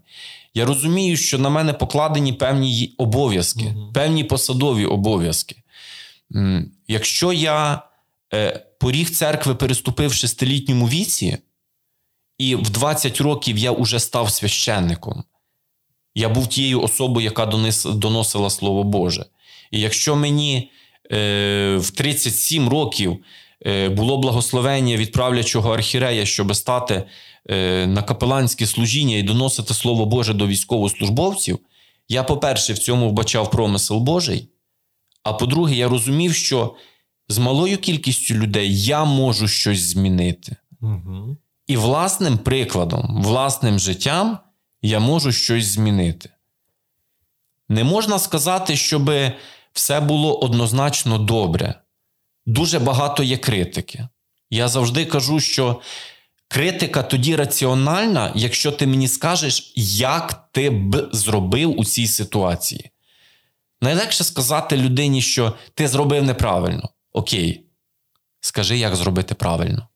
Я 0.54 0.66
розумію, 0.66 1.18
що 1.18 1.40
на 1.40 1.50
мене 1.50 1.74
покладені 1.74 2.34
певні 2.34 2.96
обов'язки, 2.98 3.74
угу. 3.76 3.92
певні 3.94 4.24
посадові 4.24 4.86
обов'язки. 4.86 5.56
Якщо 6.88 7.34
я 7.34 7.82
е, 8.34 8.66
поріг 8.86 9.10
церкви 9.10 9.56
переступив 9.56 10.10
в 10.10 10.14
шестилітньому 10.14 10.90
віці, 10.90 11.38
і 12.38 12.56
в 12.56 12.70
20 12.70 13.22
років 13.22 13.58
я 13.58 13.72
вже 13.72 14.00
став 14.00 14.32
священником, 14.32 15.24
я 16.16 16.30
був 16.30 16.48
тією 16.48 16.82
особою, 16.82 17.26
яка 17.26 17.46
доносила 17.86 18.50
Слово 18.50 18.84
Боже. 18.84 19.26
І 19.72 19.80
якщо 19.80 20.16
мені 20.16 20.72
е, 21.12 21.78
в 21.78 21.92
37 21.92 22.70
років 22.70 23.18
е, 23.66 23.90
було 23.90 24.18
благословення 24.18 24.98
від 24.98 25.12
правлячого 25.12 25.74
архірея, 25.74 26.26
щоб 26.26 26.56
стати 26.56 27.04
е, 27.50 27.88
на 27.88 28.04
капеланське 28.04 28.66
служіння 28.66 29.18
і 29.18 29.24
доносити 29.24 29.74
Слово 29.74 30.06
Боже 30.06 30.34
до 30.34 30.48
військовослужбовців, 30.48 31.60
я, 32.10 32.24
по-перше, 32.24 32.74
в 32.74 32.78
цьому 32.78 33.10
вбачав 33.10 33.52
промисел 33.52 34.00
Божий. 34.00 34.50
А 35.24 35.34
по-друге, 35.34 35.76
я 35.76 35.90
розумів, 35.90 36.36
що 36.36 36.76
з 37.30 37.38
малою 37.38 37.78
кількістю 37.78 38.34
людей 38.34 38.82
я 38.82 39.06
можу 39.06 39.48
щось 39.48 39.80
змінити. 39.80 40.56
Угу. 40.82 41.38
І 41.68 41.78
власним 41.78 42.38
прикладом, 42.38 43.24
власним 43.24 43.80
життям 43.80 44.38
я 44.82 45.00
можу 45.00 45.32
щось 45.32 45.66
змінити. 45.66 46.30
Не 47.70 47.84
можна 47.84 48.20
сказати, 48.20 48.76
щоб 48.76 49.12
все 49.74 50.00
було 50.00 50.40
однозначно 50.40 51.18
добре. 51.18 51.82
Дуже 52.46 52.80
багато 52.80 53.24
є 53.24 53.38
критики. 53.38 54.08
Я 54.50 54.68
завжди 54.68 55.06
кажу, 55.06 55.40
що 55.40 55.82
критика 56.48 57.04
тоді 57.04 57.36
раціональна, 57.36 58.32
якщо 58.36 58.72
ти 58.72 58.88
мені 58.88 59.08
скажеш, 59.08 59.74
як 59.76 60.50
ти 60.52 60.70
б 60.70 61.10
зробив 61.12 61.80
у 61.80 61.86
цій 61.86 62.08
ситуації. 62.08 62.92
Найлегше 63.82 64.24
сказати 64.24 64.78
людині, 64.78 65.22
що 65.22 65.54
ти 65.74 65.88
зробив 65.88 66.24
неправильно. 66.24 66.90
Окей, 67.16 67.66
скажи, 68.40 68.78
як 68.78 68.96
зробити 68.96 69.36
правильно. 69.36 69.88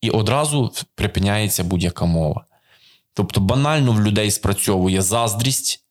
І 0.00 0.10
одразу 0.10 0.72
припиняється 0.94 1.64
будь-яка 1.64 2.04
мова. 2.04 2.44
Тобто, 3.14 3.40
банально 3.40 3.92
в 3.92 4.00
людей 4.00 4.30
спрацьовує 4.30 5.02
заздрість, 5.02 5.84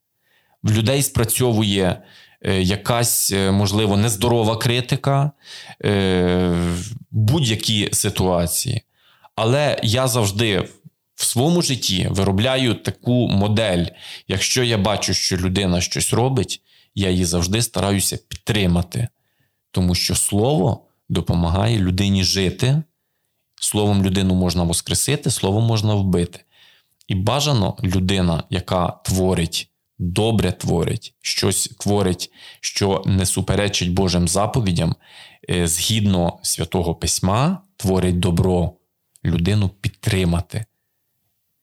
в 0.64 0.72
людей 0.72 1.04
спрацьовує 1.04 2.02
е, 2.42 2.62
якась, 2.62 3.32
е, 3.32 3.52
можливо, 3.52 3.98
нездорова 3.98 4.58
критика, 4.58 5.32
е, 5.86 6.56
будь-які 7.12 7.90
ситуації. 7.94 8.84
Але 9.36 9.80
я 9.84 10.08
завжди 10.08 10.70
в 11.16 11.26
своєму 11.26 11.62
житті 11.62 12.08
виробляю 12.12 12.74
таку 12.74 13.28
модель. 13.28 13.86
Якщо 14.28 14.64
я 14.64 14.78
бачу, 14.78 15.14
що 15.14 15.38
людина 15.38 15.82
щось 15.82 16.14
робить, 16.14 16.62
я 16.96 17.10
її 17.10 17.26
завжди 17.26 17.62
стараюся 17.62 18.18
підтримати. 18.18 19.08
Тому 19.72 19.96
що 19.96 20.16
слово 20.16 20.86
допомагає 21.10 21.78
людині 21.78 22.24
жити, 22.24 22.84
словом 23.62 24.04
людину 24.04 24.36
можна 24.36 24.64
воскресити, 24.64 25.32
словом 25.32 25.64
можна 25.64 25.94
вбити. 25.94 26.40
І 27.08 27.16
бажано 27.16 27.78
людина, 27.84 28.44
яка 28.50 28.88
творить, 28.88 29.72
добре 30.00 30.52
творить, 30.52 31.14
щось 31.22 31.68
творить, 31.80 32.32
що 32.62 33.04
не 33.06 33.26
суперечить 33.26 33.94
Божим 33.94 34.28
заповідям, 34.28 34.96
е, 35.50 35.68
згідно 35.68 36.40
святого 36.42 36.96
письма, 36.96 37.62
творить 37.78 38.20
добро, 38.20 38.72
людину 39.26 39.70
підтримати. 39.70 40.66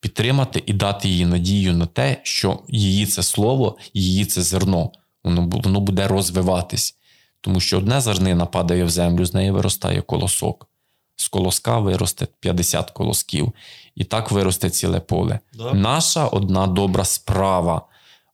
Підтримати 0.01 0.63
і 0.67 0.73
дати 0.73 1.09
їй 1.09 1.27
надію 1.27 1.75
на 1.75 1.87
те, 1.87 2.21
що 2.23 2.61
її 2.69 3.07
це 3.07 3.23
слово, 3.23 3.79
її 3.95 4.25
це 4.25 4.43
зерно, 4.43 4.91
воно 5.25 5.47
воно 5.47 5.81
буде 5.81 6.09
розвиватись. 6.09 6.97
Тому 7.45 7.61
що 7.61 7.79
одне 7.79 8.01
зернина 8.01 8.47
падає 8.47 8.85
в 8.85 8.91
землю, 8.91 9.25
з 9.25 9.35
неї 9.35 9.51
виростає 9.51 10.03
колосок. 10.03 10.69
З 11.17 11.29
колоска 11.29 11.79
виросте 11.79 12.27
50 12.41 12.91
колосків, 12.91 13.53
і 13.95 14.05
так 14.05 14.31
виросте 14.31 14.71
ціле 14.71 15.01
поле. 15.01 15.41
Да. 15.55 15.73
Наша 15.73 16.27
одна 16.27 16.67
добра 16.67 17.05
справа 17.05 17.83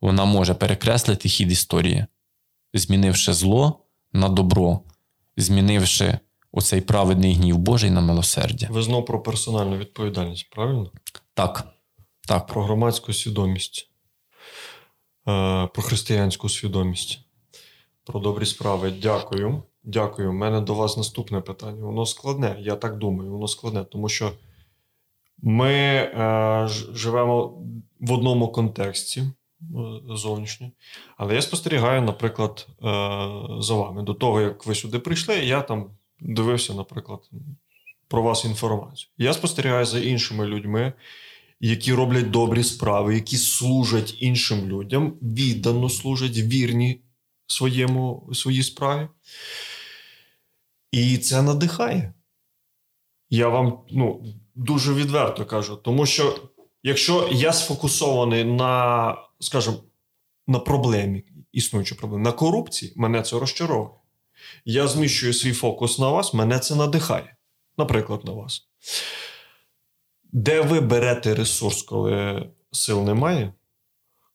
вона 0.00 0.24
може 0.24 0.54
перекреслити 0.54 1.28
хід 1.28 1.52
історії, 1.52 2.06
змінивши 2.74 3.32
зло 3.32 3.80
на 4.12 4.28
добро, 4.28 4.80
змінивши 5.36 6.18
оцей 6.52 6.80
праведний 6.80 7.34
гнів 7.34 7.58
Божий 7.58 7.90
на 7.90 8.00
милосердя. 8.00 8.68
Ви 8.70 8.82
знову 8.82 9.04
про 9.04 9.22
персональну 9.22 9.76
відповідальність, 9.76 10.50
правильно? 10.50 10.90
Так. 11.34 11.68
так. 12.28 12.46
Про 12.46 12.64
громадську 12.64 13.12
свідомість, 13.12 13.90
е, 15.28 15.66
про 15.66 15.82
християнську 15.82 16.48
свідомість 16.48 17.20
про 18.10 18.20
добрі 18.20 18.46
справи. 18.46 18.92
Дякую. 19.02 19.62
Дякую. 19.84 20.30
У 20.30 20.32
мене 20.32 20.60
до 20.60 20.74
вас 20.74 20.96
наступне 20.96 21.40
питання. 21.40 21.84
Воно 21.84 22.06
складне, 22.06 22.56
я 22.60 22.76
так 22.76 22.98
думаю, 22.98 23.30
воно 23.30 23.48
складне, 23.48 23.84
тому 23.84 24.08
що 24.08 24.32
ми 25.42 25.72
е, 25.72 26.68
живемо 26.92 27.62
в 28.00 28.12
одному 28.12 28.48
контексті 28.48 29.20
е, 29.20 29.32
зовнішньо. 30.08 30.70
Але 31.16 31.34
я 31.34 31.42
спостерігаю, 31.42 32.02
наприклад, 32.02 32.66
е, 32.68 32.82
за 33.60 33.74
вами. 33.74 34.02
До 34.02 34.14
того, 34.14 34.40
як 34.40 34.66
ви 34.66 34.74
сюди 34.74 34.98
прийшли, 34.98 35.34
я 35.34 35.62
там 35.62 35.90
дивився, 36.20 36.74
наприклад, 36.74 37.30
про 38.08 38.22
вас 38.22 38.44
інформацію. 38.44 39.10
Я 39.18 39.32
спостерігаю 39.32 39.84
за 39.84 40.00
іншими 40.00 40.46
людьми. 40.46 40.92
Які 41.62 41.94
роблять 41.94 42.30
добрі 42.30 42.64
справи, 42.64 43.14
які 43.14 43.36
служать 43.36 44.16
іншим 44.20 44.68
людям, 44.68 45.12
віддано 45.22 45.88
служать 45.88 46.38
вірні 46.38 47.00
своєму, 47.50 48.30
своїй 48.32 48.62
справі. 48.62 49.08
І 50.92 51.18
це 51.18 51.42
надихає. 51.42 52.14
Я 53.30 53.48
вам 53.48 53.78
ну, 53.90 54.24
дуже 54.54 54.94
відверто 54.94 55.46
кажу. 55.46 55.76
Тому 55.76 56.06
що 56.06 56.38
якщо 56.82 57.28
я 57.32 57.52
сфокусований 57.52 58.44
на, 58.44 59.14
скажімо, 59.40 59.76
на 60.46 60.58
проблемі, 60.58 61.24
існуючій 61.52 61.94
проблемі, 61.94 62.24
на 62.24 62.32
корупції, 62.32 62.92
мене 62.96 63.22
це 63.22 63.38
розчаровує. 63.38 63.94
Я 64.64 64.88
зміщую 64.88 65.32
свій 65.32 65.52
фокус 65.52 65.98
на 65.98 66.08
вас, 66.08 66.34
мене 66.34 66.58
це 66.58 66.74
надихає. 66.74 67.36
Наприклад, 67.78 68.24
на 68.24 68.32
вас. 68.32 68.68
Де 70.32 70.60
ви 70.60 70.80
берете 70.80 71.34
ресурс, 71.34 71.82
коли 71.82 72.46
сил 72.72 73.02
немає? 73.02 73.52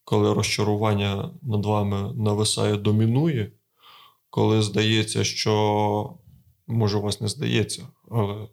Коли 0.05 0.33
розчарування 0.33 1.31
над 1.41 1.65
вами 1.65 2.13
нависає, 2.15 2.77
домінує, 2.77 3.51
коли 4.29 4.61
здається, 4.61 5.23
що 5.23 6.17
може 6.67 6.97
у 6.97 7.01
вас 7.01 7.21
не 7.21 7.27
здається, 7.27 7.87
але 8.11 8.47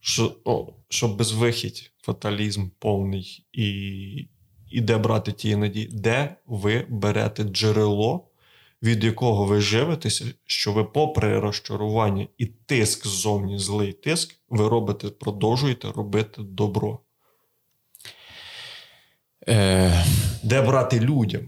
що 0.00 0.32
о, 0.44 0.72
що 0.88 1.08
безвихідь, 1.08 1.92
фаталізм 2.02 2.68
повний 2.78 3.46
і 3.52 4.28
і 4.70 4.80
де 4.80 4.98
брати 4.98 5.32
ті 5.32 5.56
надії, 5.56 5.88
де 5.92 6.36
ви 6.46 6.86
берете 6.88 7.42
джерело, 7.42 8.28
від 8.82 9.04
якого 9.04 9.44
ви 9.44 9.60
живетеся, 9.60 10.24
що 10.44 10.72
ви, 10.72 10.84
попри 10.84 11.40
розчарування 11.40 12.26
і 12.38 12.46
тиск 12.46 13.06
ззовні, 13.06 13.58
злий 13.58 13.92
тиск, 13.92 14.34
ви 14.48 14.68
робите, 14.68 15.08
продовжуєте 15.08 15.92
робити 15.92 16.42
добро. 16.42 17.00
Е... 19.48 20.04
Де 20.42 20.62
брати 20.62 21.00
людям? 21.00 21.42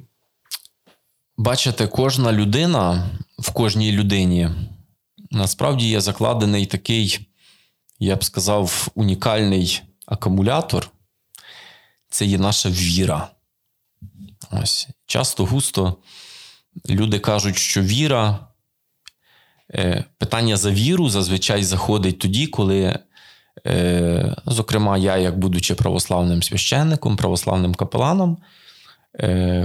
Бачите, 1.36 1.86
кожна 1.86 2.32
людина 2.32 3.10
в 3.38 3.50
кожній 3.50 3.92
людині 3.92 4.50
насправді 5.30 5.88
є 5.88 6.00
закладений 6.00 6.66
такий, 6.66 7.28
я 7.98 8.16
б 8.16 8.24
сказав, 8.24 8.88
унікальний 8.94 9.82
акумулятор. 10.06 10.90
Це 12.08 12.24
є 12.24 12.38
наша 12.38 12.68
віра. 12.70 13.28
Ось. 14.50 14.88
Часто 15.06 15.44
густо 15.44 15.96
люди 16.88 17.18
кажуть, 17.18 17.56
що 17.56 17.82
віра. 17.82 18.46
Е, 19.74 20.04
питання 20.18 20.56
за 20.56 20.70
віру 20.70 21.08
зазвичай 21.08 21.64
заходить 21.64 22.18
тоді, 22.18 22.46
коли 22.46 22.98
Е, 23.66 24.36
зокрема, 24.46 24.98
я, 24.98 25.16
як 25.16 25.38
будучи 25.38 25.74
православним 25.74 26.42
священником, 26.42 27.16
православним 27.16 27.74
капеланом, 27.74 28.38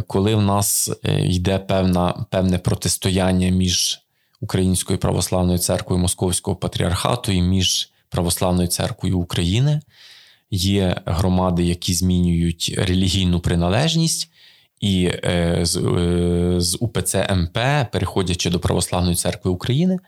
коли 0.07 0.35
в 0.35 0.41
нас 0.41 0.91
е, 1.03 1.25
йде 1.25 1.59
певна, 1.59 2.25
певне 2.31 2.57
протистояння 2.57 3.49
між 3.49 4.01
Українською 4.41 4.99
православною 4.99 5.59
церквою 5.59 6.01
Московського 6.01 6.57
патріархату 6.57 7.31
і 7.31 7.41
між 7.41 7.91
Православною 8.09 8.67
церквою 8.67 9.19
України. 9.19 9.81
Є 10.51 11.01
громади, 11.05 11.63
які 11.63 11.93
змінюють 11.93 12.75
релігійну 12.77 13.39
приналежність, 13.39 14.29
і 14.79 15.05
е, 15.05 15.59
з, 15.61 15.77
е, 15.77 16.55
з 16.61 16.77
УПЦ 16.79 17.27
МП, 17.35 17.57
переходячи 17.91 18.49
до 18.49 18.59
Православної 18.59 19.15
церкви 19.15 19.51
України, 19.51 19.99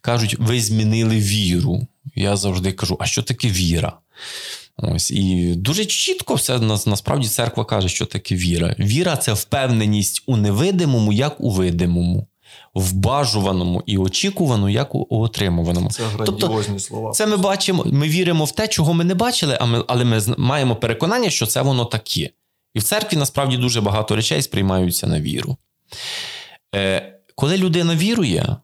кажуть: 0.00 0.36
ви 0.38 0.60
змінили 0.60 1.16
віру. 1.16 1.86
Я 2.14 2.36
завжди 2.36 2.72
кажу: 2.72 2.96
а 3.00 3.06
що 3.06 3.22
таке 3.22 3.48
віра? 3.48 3.98
Ось 4.78 5.10
І 5.10 5.54
дуже 5.54 5.84
чітко 5.84 6.34
все 6.34 6.58
насправді 6.58 7.28
церква 7.28 7.64
каже, 7.64 7.88
що 7.88 8.06
таке 8.06 8.34
віра. 8.34 8.74
Віра 8.78 9.16
це 9.16 9.32
впевненість 9.32 10.22
у 10.26 10.36
невидимому, 10.36 11.12
як 11.12 11.40
у 11.40 11.50
видимому, 11.50 12.26
в 12.74 12.92
бажуваному 12.92 13.82
і 13.86 13.98
очікуваному, 13.98 14.68
як 14.68 14.94
у 14.94 15.06
отримуваному. 15.10 15.90
Це 15.90 16.02
тобто 16.16 16.46
грандіозні 16.46 16.80
слова. 16.80 17.10
Це 17.10 17.26
ми 17.26 17.36
бачимо, 17.36 17.84
ми 17.86 18.08
віримо 18.08 18.44
в 18.44 18.52
те, 18.52 18.68
чого 18.68 18.94
ми 18.94 19.04
не 19.04 19.14
бачили, 19.14 19.58
але 19.86 20.04
ми 20.04 20.20
маємо 20.38 20.76
переконання, 20.76 21.30
що 21.30 21.46
це 21.46 21.62
воно 21.62 21.84
таке. 21.84 22.30
І 22.74 22.78
в 22.78 22.82
церкві 22.82 23.16
насправді 23.16 23.56
дуже 23.56 23.80
багато 23.80 24.16
речей 24.16 24.42
сприймаються 24.42 25.06
на 25.06 25.20
віру. 25.20 25.56
Е, 26.74 27.12
Коли 27.34 27.56
людина 27.56 27.94
вірує, 27.94 28.56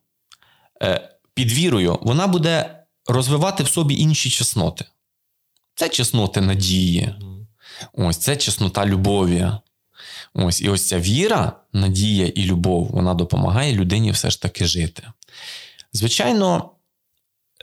е, 0.82 1.08
під 1.34 1.52
вірою, 1.52 1.98
вона 2.02 2.26
буде 2.26 2.78
розвивати 3.06 3.62
в 3.62 3.68
собі 3.68 3.94
інші 3.94 4.30
чесноти. 4.30 4.84
Це 5.74 5.88
чесноти 5.88 6.40
надії, 6.40 7.14
ось 7.92 8.16
це 8.16 8.36
чеснота 8.36 8.86
любові. 8.86 9.50
Ось 10.34 10.60
І 10.60 10.68
ось 10.68 10.88
ця 10.88 10.98
віра, 10.98 11.52
надія 11.72 12.26
і 12.26 12.44
любов 12.44 12.88
вона 12.90 13.14
допомагає 13.14 13.72
людині 13.72 14.10
все 14.10 14.30
ж 14.30 14.42
таки 14.42 14.64
жити. 14.64 15.02
Звичайно, 15.92 16.70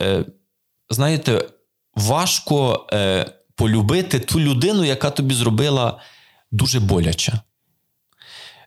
е, 0.00 0.24
знаєте, 0.90 1.48
важко 1.94 2.86
е, 2.92 3.30
полюбити 3.54 4.20
ту 4.20 4.40
людину, 4.40 4.84
яка 4.84 5.10
тобі 5.10 5.34
зробила 5.34 6.00
дуже 6.50 6.80
боляче. 6.80 7.40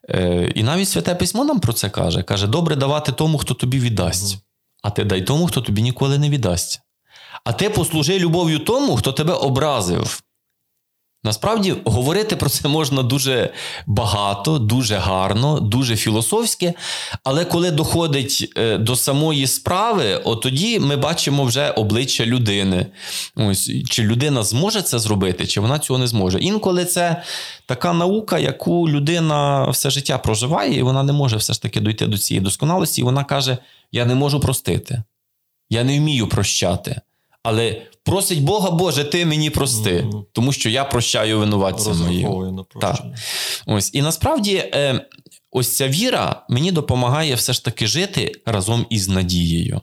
Е, 0.10 0.52
І 0.56 0.64
навіть 0.64 0.90
Святе 0.90 1.16
Письмо 1.16 1.46
нам 1.46 1.60
про 1.60 1.74
це 1.74 1.90
каже: 1.90 2.24
каже: 2.24 2.48
добре 2.48 2.76
давати 2.76 3.12
тому, 3.12 3.38
хто 3.38 3.54
тобі 3.54 3.80
віддасть, 3.80 4.38
а 4.82 4.90
ти 4.90 5.04
дай 5.04 5.22
тому, 5.22 5.48
хто 5.48 5.62
тобі 5.62 5.82
ніколи 5.82 6.18
не 6.18 6.30
віддасть. 6.30 6.82
А 7.44 7.54
ти 7.54 7.70
послужи 7.70 8.20
любов'ю 8.20 8.60
тому, 8.60 8.98
хто 8.98 9.12
тебе 9.12 9.34
образив. 9.34 10.24
Насправді 11.26 11.76
говорити 11.86 12.36
про 12.36 12.50
це 12.50 12.68
можна 12.68 13.04
дуже 13.04 13.54
багато, 13.88 14.60
дуже 14.60 14.96
гарно, 14.96 15.60
дуже 15.60 15.96
філософське. 15.96 16.74
Але 17.24 17.46
коли 17.46 17.72
доходить 17.72 18.54
е, 18.58 18.78
до 18.78 18.96
самої 18.96 19.48
справи, 19.48 20.22
от 20.24 20.42
тоді 20.42 20.80
ми 20.80 20.98
бачимо 20.98 21.44
вже 21.44 21.70
обличчя 21.70 22.26
людини. 22.26 22.86
Ось 23.36 23.72
Чи 23.90 24.04
людина 24.04 24.44
зможе 24.44 24.82
це 24.82 25.00
зробити, 25.00 25.48
чи 25.48 25.62
вона 25.62 25.80
цього 25.80 26.00
не 26.00 26.08
зможе. 26.08 26.40
Інколи 26.40 26.86
це 26.86 27.24
така 27.66 27.94
наука, 27.94 28.40
яку 28.40 28.90
людина 28.90 29.70
все 29.70 29.90
життя 29.90 30.18
проживає, 30.18 30.80
і 30.80 30.84
вона 30.84 31.04
не 31.04 31.14
може 31.14 31.38
все 31.38 31.54
ж 31.54 31.62
таки 31.62 31.80
дойти 31.80 32.08
до 32.08 32.18
цієї 32.18 32.44
досконалості. 32.44 33.02
І 33.02 33.04
вона 33.04 33.24
каже: 33.24 33.58
Я 33.92 34.06
не 34.06 34.16
можу 34.16 34.40
простити, 34.40 35.04
я 35.70 35.84
не 35.84 36.00
вмію 36.00 36.28
прощати. 36.28 37.02
Але 37.44 37.88
просить 38.04 38.44
Бога, 38.44 38.72
Боже, 38.72 39.04
ти 39.04 39.26
мені 39.26 39.50
прости, 39.50 40.02
mm-hmm. 40.02 40.26
тому 40.32 40.54
що 40.54 40.70
я 40.70 40.86
прощаю 40.86 41.40
винуватцям 41.40 41.98
моїм. 41.98 42.66
Так. 42.82 43.04
Ось. 43.66 43.94
І 43.94 44.02
насправді, 44.02 44.56
е, 44.56 45.08
ось 45.52 45.76
ця 45.76 45.88
віра 45.88 46.46
мені 46.50 46.72
допомагає 46.72 47.36
все 47.36 47.54
ж 47.54 47.66
таки 47.66 47.88
жити 47.88 48.32
разом 48.46 48.86
із 48.90 49.10
надією. 49.10 49.82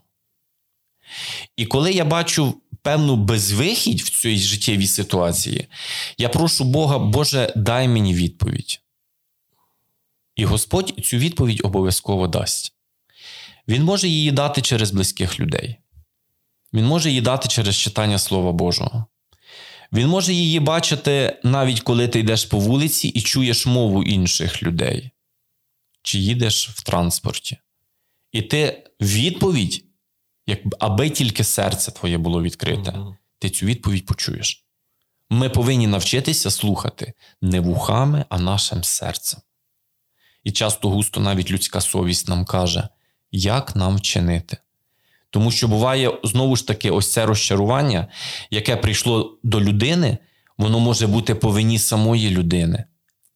І 1.57 1.67
коли 1.67 1.93
я 1.93 2.05
бачу 2.05 2.55
певну 2.83 3.17
безвихідь 3.17 4.01
в 4.01 4.21
цій 4.21 4.37
життєвій 4.37 4.87
ситуації, 4.87 5.67
я 6.19 6.29
прошу 6.29 6.65
Бога, 6.65 6.99
Боже, 6.99 7.53
дай 7.57 7.89
мені 7.89 8.15
відповідь. 8.15 8.81
І 10.37 10.45
Господь 10.45 10.95
цю 11.05 11.17
відповідь 11.17 11.61
обов'язково 11.65 12.27
дасть. 12.27 12.75
Він 13.69 13.85
може 13.85 14.09
її 14.09 14.31
дати 14.31 14.63
через 14.63 14.91
близьких 14.91 15.41
людей. 15.41 15.80
Він 16.73 16.87
може 16.87 17.09
її 17.09 17.21
дати 17.21 17.49
через 17.49 17.77
читання 17.77 18.19
Слова 18.19 18.53
Божого. 18.53 19.07
Він 19.93 20.09
може 20.09 20.33
її 20.33 20.61
бачити 20.61 21.41
навіть 21.45 21.81
коли 21.81 22.09
ти 22.09 22.19
йдеш 22.19 22.45
по 22.45 22.59
вулиці 22.59 23.09
і 23.09 23.23
чуєш 23.23 23.67
мову 23.67 24.03
інших 24.03 24.63
людей, 24.63 25.11
чи 26.03 26.19
їдеш 26.19 26.69
в 26.69 26.83
транспорті. 26.83 27.59
І 28.33 28.43
ти 28.43 28.91
відповідь, 29.01 29.85
як, 30.47 30.59
аби 30.79 31.11
тільки 31.11 31.45
серце 31.45 31.93
твоє 31.93 32.19
було 32.19 32.43
відкрите, 32.43 32.91
mm-hmm. 32.91 33.17
ти 33.39 33.51
цю 33.51 33.67
відповідь 33.67 34.07
почуєш. 34.07 34.65
Ми 35.31 35.49
повинні 35.49 35.87
навчитися 35.87 36.51
слухати 36.51 37.13
не 37.43 37.61
вухами, 37.61 38.25
а 38.29 38.39
нашим 38.39 38.85
серцем. 38.85 39.41
І 40.45 40.53
часто 40.53 40.89
густо 40.91 41.21
навіть 41.21 41.51
людська 41.51 41.81
совість 41.81 42.29
нам 42.29 42.45
каже, 42.45 42.89
як 43.33 43.77
нам 43.77 43.97
вчинити. 43.97 44.57
Тому 45.31 45.51
що 45.51 45.69
буває 45.69 46.13
знову 46.25 46.57
ж 46.57 46.67
таки 46.67 46.91
ось 46.91 47.13
це 47.13 47.27
розчарування, 47.27 48.09
яке 48.51 48.77
прийшло 48.77 49.39
до 49.43 49.61
людини, 49.61 50.19
воно 50.59 50.81
може 50.81 51.07
бути 51.07 51.35
по 51.35 51.49
вині 51.49 51.79
самої 51.79 52.31
людини. 52.31 52.85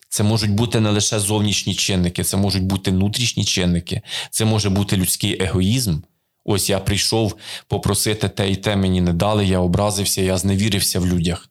Це 0.08 0.22
можуть 0.22 0.50
бути 0.50 0.80
не 0.80 0.90
лише 0.90 1.18
зовнішні 1.18 1.74
чинники, 1.74 2.24
це 2.24 2.36
можуть 2.36 2.64
бути 2.64 2.90
внутрішні 2.90 3.44
чинники, 3.44 4.02
це 4.30 4.44
може 4.44 4.70
бути 4.70 4.96
людський 4.96 5.42
егоїзм. 5.42 6.00
Ось 6.44 6.70
я 6.70 6.78
прийшов 6.78 7.36
попросити 7.68 8.28
те 8.28 8.50
і 8.50 8.56
те 8.56 8.76
мені 8.76 9.00
не 9.00 9.12
дали, 9.12 9.46
я 9.46 9.58
образився, 9.58 10.22
я 10.22 10.38
зневірився 10.38 11.00
в 11.00 11.06
людях. 11.06 11.50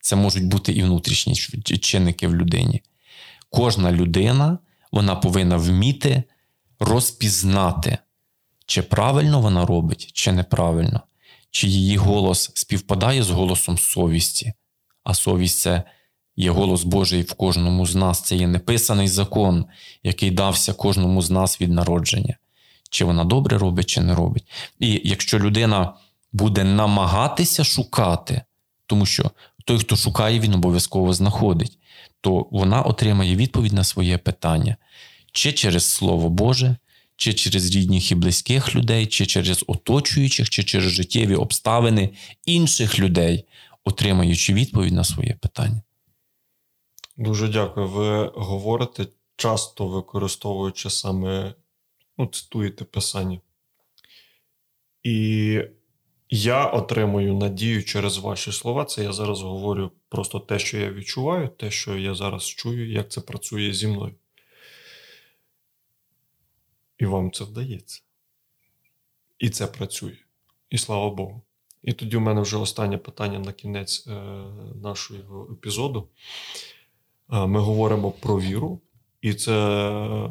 Це 0.00 0.16
можуть 0.16 0.44
бути 0.44 0.72
і 0.72 0.82
внутрішні 0.82 1.34
чинники 1.80 2.28
в 2.28 2.34
людині. 2.34 2.82
Кожна 3.50 3.92
людина 3.92 4.58
вона 4.92 5.16
повинна 5.16 5.56
вміти 5.56 6.22
розпізнати 6.80 7.98
чи 8.68 8.82
правильно 8.82 9.40
вона 9.40 9.66
робить, 9.66 10.10
чи 10.12 10.32
неправильно, 10.32 11.00
чи 11.50 11.68
її 11.68 11.96
голос 11.96 12.50
співпадає 12.54 13.22
з 13.22 13.30
голосом 13.30 13.78
совісті, 13.78 14.52
а 15.04 15.14
совість 15.14 15.58
це 15.58 15.82
є 16.36 16.50
голос 16.50 16.84
Божий 16.84 17.22
в 17.22 17.32
кожному 17.32 17.86
з 17.86 17.94
нас, 17.94 18.22
це 18.22 18.36
є 18.36 18.46
неписаний 18.46 19.08
закон, 19.08 19.66
який 20.02 20.30
дався 20.30 20.72
кожному 20.72 21.22
з 21.22 21.30
нас 21.30 21.60
від 21.60 21.72
народження. 21.72 22.36
Чи 22.90 23.04
вона 23.04 23.24
добре 23.24 23.58
робить, 23.58 23.86
чи 23.86 24.00
не 24.00 24.14
робить. 24.14 24.44
І 24.78 25.00
якщо 25.04 25.38
людина 25.38 25.94
буде 26.32 26.64
намагатися 26.64 27.64
шукати, 27.64 28.42
тому 28.86 29.06
що 29.06 29.30
той, 29.64 29.78
хто 29.78 29.96
шукає, 29.96 30.40
він 30.40 30.54
обов'язково 30.54 31.12
знаходить, 31.12 31.78
то 32.20 32.46
вона 32.50 32.82
отримає 32.82 33.36
відповідь 33.36 33.72
на 33.72 33.84
своє 33.84 34.18
питання, 34.18 34.76
чи 35.32 35.52
через 35.52 35.90
Слово 35.90 36.28
Боже, 36.28 36.76
чи 37.18 37.34
через 37.34 37.74
рідних 37.74 38.10
і 38.10 38.14
близьких 38.14 38.74
людей, 38.74 39.06
чи 39.06 39.26
через 39.26 39.64
оточуючих, 39.66 40.50
чи 40.50 40.64
через 40.64 40.92
життєві 40.92 41.34
обставини 41.34 42.10
інших 42.44 42.98
людей, 42.98 43.44
отримаючи 43.84 44.54
відповідь 44.54 44.92
на 44.92 45.04
своє 45.04 45.34
питання. 45.34 45.82
Дуже 47.16 47.48
дякую. 47.48 47.88
Ви 47.88 48.32
говорите, 48.34 49.06
часто 49.36 49.88
використовуючи 49.88 50.90
саме, 50.90 51.54
ну, 52.18 52.26
цитуєте 52.26 52.84
писання. 52.84 53.40
І 55.02 55.60
я 56.30 56.66
отримую 56.66 57.34
надію 57.34 57.84
через 57.84 58.18
ваші 58.18 58.52
слова. 58.52 58.84
Це 58.84 59.02
я 59.02 59.12
зараз 59.12 59.42
говорю 59.42 59.90
просто 60.08 60.40
те, 60.40 60.58
що 60.58 60.78
я 60.78 60.92
відчуваю, 60.92 61.48
те, 61.48 61.70
що 61.70 61.96
я 61.96 62.14
зараз 62.14 62.46
чую, 62.46 62.92
як 62.92 63.10
це 63.10 63.20
працює 63.20 63.72
зі 63.72 63.86
мною. 63.86 64.14
І 66.98 67.06
вам 67.06 67.32
це 67.32 67.44
вдається. 67.44 68.02
І 69.38 69.50
це 69.50 69.66
працює. 69.66 70.16
І 70.70 70.78
слава 70.78 71.10
Богу. 71.10 71.42
І 71.82 71.92
тоді 71.92 72.16
у 72.16 72.20
мене 72.20 72.40
вже 72.40 72.56
останнє 72.56 72.98
питання 72.98 73.38
на 73.38 73.52
кінець 73.52 74.06
е, 74.06 74.12
нашого 74.82 75.52
епізоду. 75.52 76.08
Е, 77.32 77.46
ми 77.46 77.60
говоримо 77.60 78.10
про 78.10 78.40
віру, 78.40 78.80
і 79.20 79.34
це 79.34 80.30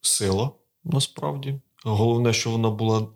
сила 0.00 0.50
насправді. 0.84 1.60
Головне, 1.84 2.32
що 2.32 2.50
вона 2.50 2.70
була 2.70 3.08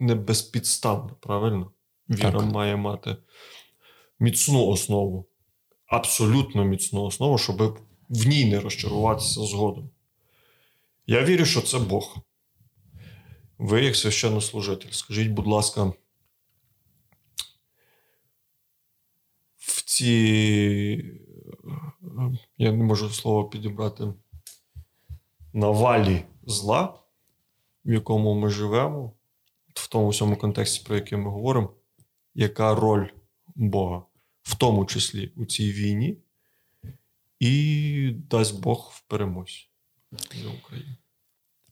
не 0.00 0.14
безпідставна, 0.14 1.14
правильно? 1.20 1.70
Віра 2.08 2.40
так. 2.40 2.52
має 2.52 2.76
мати 2.76 3.16
міцну 4.20 4.66
основу, 4.66 5.26
абсолютно 5.86 6.64
міцну 6.64 7.04
основу, 7.04 7.38
щоб 7.38 7.78
в 8.08 8.26
ній 8.26 8.44
не 8.44 8.60
розчаруватися 8.60 9.40
згодом. 9.40 9.90
Я 11.10 11.24
вірю, 11.24 11.44
що 11.44 11.62
це 11.62 11.78
Бог. 11.78 12.16
Ви, 13.58 13.84
як 13.84 13.96
священнослужитель, 13.96 14.90
скажіть, 14.90 15.30
будь 15.30 15.46
ласка, 15.46 15.92
в 19.56 19.82
ці. 19.84 20.04
Я 22.58 22.72
не 22.72 22.84
можу 22.84 23.10
слово 23.10 23.48
підібрати 23.48 24.14
навалі 25.52 26.24
зла, 26.42 27.00
в 27.84 27.92
якому 27.92 28.34
ми 28.34 28.50
живемо, 28.50 29.12
в 29.74 29.88
тому 29.88 30.08
всьому 30.08 30.36
контексті, 30.36 30.84
про 30.86 30.96
який 30.96 31.18
ми 31.18 31.30
говоримо, 31.30 31.74
яка 32.34 32.74
роль 32.74 33.08
Бога, 33.46 34.02
в 34.42 34.54
тому 34.54 34.86
числі 34.86 35.32
у 35.36 35.46
цій 35.46 35.72
війні, 35.72 36.18
і 37.40 38.10
дасть 38.10 38.60
Бог 38.60 38.92
в 38.94 39.00
перемозі 39.00 39.67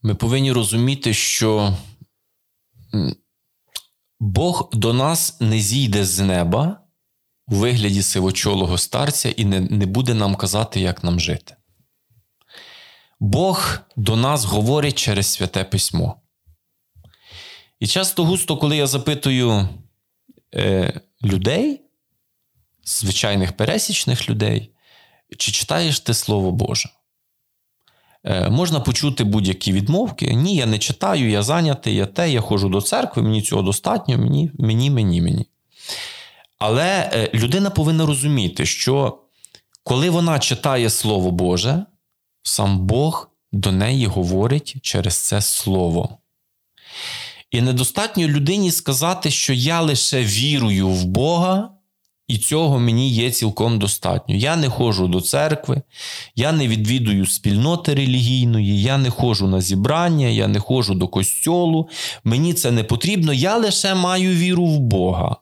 Ми 0.01 0.15
повинні 0.15 0.51
розуміти, 0.51 1.13
що 1.13 1.77
Бог 4.19 4.69
до 4.73 4.93
нас 4.93 5.41
не 5.41 5.59
зійде 5.59 6.05
з 6.05 6.19
неба 6.19 6.79
у 7.47 7.55
вигляді 7.55 8.03
сивочолого 8.03 8.77
старця 8.77 9.29
і 9.29 9.45
не, 9.45 9.59
не 9.59 9.85
буде 9.85 10.13
нам 10.13 10.35
казати, 10.35 10.79
як 10.79 11.03
нам 11.03 11.19
жити. 11.19 11.55
Бог 13.19 13.77
до 13.95 14.15
нас 14.15 14.45
говорить 14.45 14.97
через 14.97 15.27
святе 15.27 15.63
письмо. 15.63 16.21
І 17.79 17.87
часто 17.87 18.25
густо, 18.25 18.57
коли 18.57 18.77
я 18.77 18.87
запитую 18.87 19.69
е, 20.55 21.01
людей, 21.23 21.81
звичайних 22.83 23.57
пересічних 23.57 24.29
людей, 24.29 24.75
чи 25.37 25.51
читаєш 25.51 25.99
ти 25.99 26.13
Слово 26.13 26.51
Боже? 26.51 26.89
Е, 28.23 28.49
можна 28.49 28.79
почути 28.79 29.23
будь-які 29.23 29.71
відмовки. 29.71 30.33
Ні, 30.33 30.55
я 30.55 30.65
не 30.65 30.79
читаю, 30.79 31.29
я 31.29 31.43
зайнятий, 31.43 31.95
я 31.95 32.05
те, 32.05 32.31
я 32.31 32.41
ходжу 32.41 32.67
до 32.67 32.81
церкви, 32.81 33.23
мені 33.23 33.41
цього 33.41 33.61
достатньо, 33.61 34.17
мені, 34.17 34.51
мені, 34.59 34.89
мені, 34.89 35.21
мені. 35.21 35.45
Але 36.59 37.09
е, 37.13 37.29
людина 37.33 37.69
повинна 37.69 38.05
розуміти, 38.05 38.65
що 38.65 39.19
коли 39.83 40.09
вона 40.09 40.39
читає 40.39 40.89
Слово 40.89 41.31
Боже, 41.31 41.85
сам 42.43 42.87
Бог 42.87 43.31
до 43.51 43.71
неї 43.71 44.05
говорить 44.05 44.75
через 44.81 45.17
це 45.17 45.41
Слово. 45.41 46.17
І 47.51 47.61
недостатньо 47.61 48.27
людині 48.27 48.71
сказати, 48.71 49.31
що 49.31 49.53
я 49.53 49.81
лише 49.81 50.23
вірую 50.23 50.89
в 50.89 51.05
Бога, 51.05 51.76
і 52.27 52.37
цього 52.37 52.79
мені 52.79 53.09
є 53.09 53.31
цілком 53.31 53.79
достатньо. 53.79 54.35
Я 54.35 54.55
не 54.55 54.69
ходжу 54.69 55.07
до 55.07 55.21
церкви, 55.21 55.81
я 56.35 56.51
не 56.51 56.67
відвідую 56.67 57.25
спільноти 57.25 57.93
релігійної, 57.93 58.81
я 58.81 58.97
не 58.97 59.09
ходжу 59.09 59.47
на 59.47 59.61
зібрання, 59.61 60.27
я 60.27 60.47
не 60.47 60.59
ходжу 60.59 60.93
до 60.93 61.07
костьолу. 61.07 61.89
Мені 62.23 62.53
це 62.53 62.71
не 62.71 62.83
потрібно, 62.83 63.33
я 63.33 63.57
лише 63.57 63.95
маю 63.95 64.31
віру 64.35 64.65
в 64.65 64.79
Бога. 64.79 65.35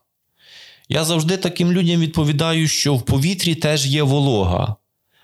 Я 0.90 1.04
завжди 1.04 1.38
таким 1.38 1.72
людям 1.72 2.02
відповідаю, 2.02 2.68
що 2.68 2.96
в 2.96 3.02
повітрі 3.02 3.56
теж 3.56 3.88
є 3.88 4.04
волога. 4.04 4.76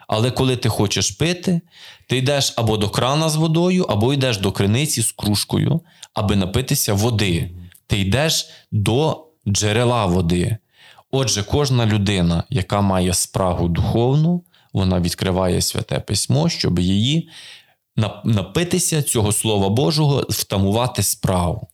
Але 0.07 0.31
коли 0.31 0.55
ти 0.55 0.69
хочеш 0.69 1.11
пити, 1.11 1.61
ти 2.07 2.17
йдеш 2.17 2.53
або 2.57 2.77
до 2.77 2.89
крана 2.89 3.29
з 3.29 3.35
водою, 3.35 3.85
або 3.89 4.13
йдеш 4.13 4.37
до 4.37 4.51
криниці 4.51 5.01
з 5.01 5.11
кружкою, 5.11 5.81
аби 6.13 6.35
напитися 6.35 6.93
води. 6.93 7.51
Ти 7.87 7.99
йдеш 7.99 8.49
до 8.71 9.27
джерела 9.47 10.05
води. 10.05 10.57
Отже, 11.11 11.43
кожна 11.43 11.85
людина, 11.85 12.43
яка 12.49 12.81
має 12.81 13.13
спрагу 13.13 13.67
духовну, 13.67 14.43
вона 14.73 14.99
відкриває 14.99 15.61
святе 15.61 15.99
письмо, 15.99 16.49
щоб 16.49 16.79
її 16.79 17.29
напитися 18.23 19.01
цього 19.01 19.31
Слова 19.31 19.69
Божого, 19.69 20.25
втамувати 20.29 21.03
справу. 21.03 21.67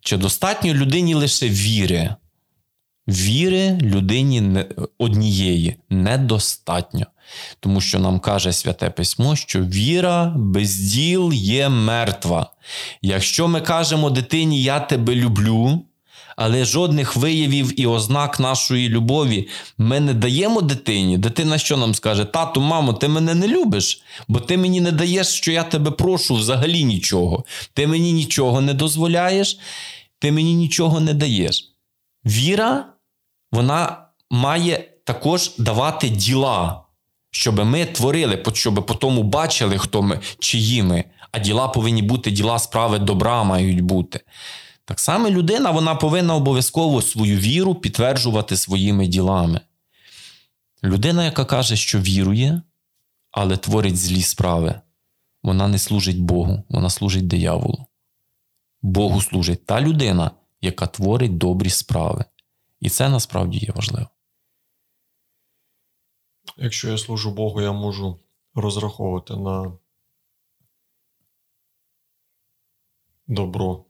Чи 0.00 0.16
достатньо 0.16 0.74
людині 0.74 1.14
лише 1.14 1.48
віри? 1.48 2.14
Віри 3.08 3.78
людині 3.82 4.64
однієї 4.98 5.76
недостатньо. 5.90 7.06
Тому 7.60 7.80
що 7.80 7.98
нам 7.98 8.20
каже 8.20 8.52
Святе 8.52 8.90
Письмо, 8.90 9.36
що 9.36 9.60
віра 9.60 10.34
без 10.36 10.76
діл 10.76 11.32
є 11.32 11.68
мертва. 11.68 12.50
Якщо 13.02 13.48
ми 13.48 13.60
кажемо 13.60 14.10
дитині, 14.10 14.62
я 14.62 14.80
тебе 14.80 15.14
люблю, 15.14 15.84
але 16.38 16.64
жодних 16.64 17.16
виявів 17.16 17.80
і 17.80 17.86
ознак 17.86 18.40
нашої 18.40 18.88
любові 18.88 19.48
ми 19.78 20.00
не 20.00 20.14
даємо 20.14 20.60
дитині. 20.60 21.18
Дитина 21.18 21.58
що 21.58 21.76
нам 21.76 21.94
скаже? 21.94 22.24
Тату, 22.24 22.60
мамо, 22.60 22.92
ти 22.92 23.08
мене 23.08 23.34
не 23.34 23.48
любиш, 23.48 24.02
бо 24.28 24.40
ти 24.40 24.56
мені 24.56 24.80
не 24.80 24.92
даєш, 24.92 25.26
що 25.26 25.52
я 25.52 25.64
тебе 25.64 25.90
прошу 25.90 26.34
взагалі 26.34 26.84
нічого. 26.84 27.44
Ти 27.74 27.86
мені 27.86 28.12
нічого 28.12 28.60
не 28.60 28.74
дозволяєш, 28.74 29.58
ти 30.18 30.32
мені 30.32 30.54
нічого 30.54 31.00
не 31.00 31.14
даєш. 31.14 31.72
Віра, 32.26 32.84
вона 33.52 33.96
має 34.30 34.88
також 35.04 35.50
давати 35.58 36.08
діла. 36.08 36.82
Щоб 37.30 37.64
ми 37.64 37.84
творили, 37.84 38.44
щоб 38.54 38.86
потім 38.86 39.22
бачили, 39.22 39.78
хто 39.78 40.02
ми, 40.02 40.20
чиї 40.38 40.82
ми, 40.82 41.04
а 41.32 41.38
діла 41.38 41.68
повинні 41.68 42.02
бути, 42.02 42.30
діла 42.30 42.58
справи 42.58 42.98
добра 42.98 43.44
мають 43.44 43.80
бути. 43.80 44.20
Так 44.88 45.00
само 45.00 45.30
людина 45.30 45.70
вона 45.70 45.94
повинна 45.94 46.34
обов'язково 46.34 47.02
свою 47.02 47.38
віру 47.38 47.74
підтверджувати 47.74 48.56
своїми 48.56 49.06
ділами. 49.06 49.60
Людина, 50.84 51.24
яка 51.24 51.44
каже, 51.44 51.76
що 51.76 52.00
вірує, 52.00 52.62
але 53.30 53.56
творить 53.56 53.96
злі 53.96 54.22
справи, 54.22 54.80
вона 55.42 55.68
не 55.68 55.78
служить 55.78 56.20
Богу, 56.20 56.64
вона 56.68 56.90
служить 56.90 57.26
дияволу. 57.26 57.86
Богу 58.82 59.20
служить 59.20 59.66
та 59.66 59.80
людина, 59.80 60.30
яка 60.60 60.86
творить 60.86 61.38
добрі 61.38 61.70
справи. 61.70 62.24
І 62.80 62.90
це 62.90 63.08
насправді 63.08 63.58
є 63.58 63.72
важливо. 63.72 64.08
Якщо 66.56 66.90
я 66.90 66.98
служу 66.98 67.30
Богу, 67.30 67.62
я 67.62 67.72
можу 67.72 68.18
розраховувати 68.54 69.36
на 69.36 69.72
добро. 73.26 73.87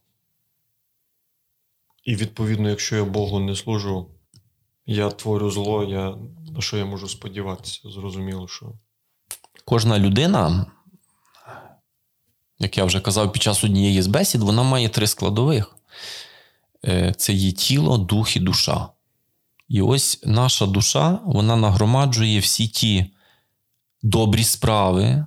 І 2.03 2.15
відповідно, 2.15 2.69
якщо 2.69 2.95
я 2.95 3.03
Богу 3.03 3.39
не 3.39 3.55
служу, 3.55 4.07
я 4.85 5.09
творю 5.09 5.51
зло, 5.51 5.83
я 5.83 6.15
на 6.55 6.61
що 6.61 6.77
я 6.77 6.85
можу 6.85 7.07
сподіватися? 7.07 7.81
Зрозуміло, 7.85 8.47
що. 8.47 8.73
Кожна 9.65 9.99
людина, 9.99 10.65
як 12.59 12.77
я 12.77 12.85
вже 12.85 12.99
казав 13.01 13.31
під 13.31 13.41
час 13.41 13.63
однієї 13.63 14.01
з 14.01 14.07
бесід, 14.07 14.41
вона 14.41 14.63
має 14.63 14.89
три 14.89 15.07
складових: 15.07 15.75
е, 16.85 17.13
це 17.17 17.33
є 17.33 17.51
тіло, 17.51 17.97
дух 17.97 18.35
і 18.37 18.39
душа. 18.39 18.87
І 19.67 19.81
ось 19.81 20.21
наша 20.25 20.65
душа 20.65 21.19
вона 21.25 21.55
нагромаджує 21.55 22.39
всі 22.39 22.67
ті 22.67 23.05
добрі 24.01 24.43
справи 24.43 25.25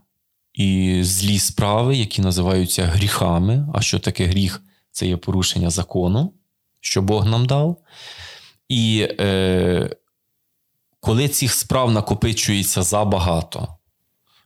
і 0.53 1.01
злі 1.03 1.39
справи, 1.39 1.97
які 1.97 2.23
називаються 2.23 2.87
гріхами. 2.87 3.69
А 3.75 3.81
що 3.81 3.99
таке 3.99 4.27
гріх? 4.27 4.63
Це 4.91 5.07
є 5.07 5.17
порушення 5.17 5.71
закону 5.71 6.33
що 6.83 7.03
Бог 7.03 7.27
нам 7.27 7.47
дав. 7.47 7.77
І 8.69 9.09
е, 9.21 9.97
коли 11.01 11.29
цих 11.29 11.55
справ 11.55 11.91
накопичується 11.91 12.83
забагато, 12.83 13.69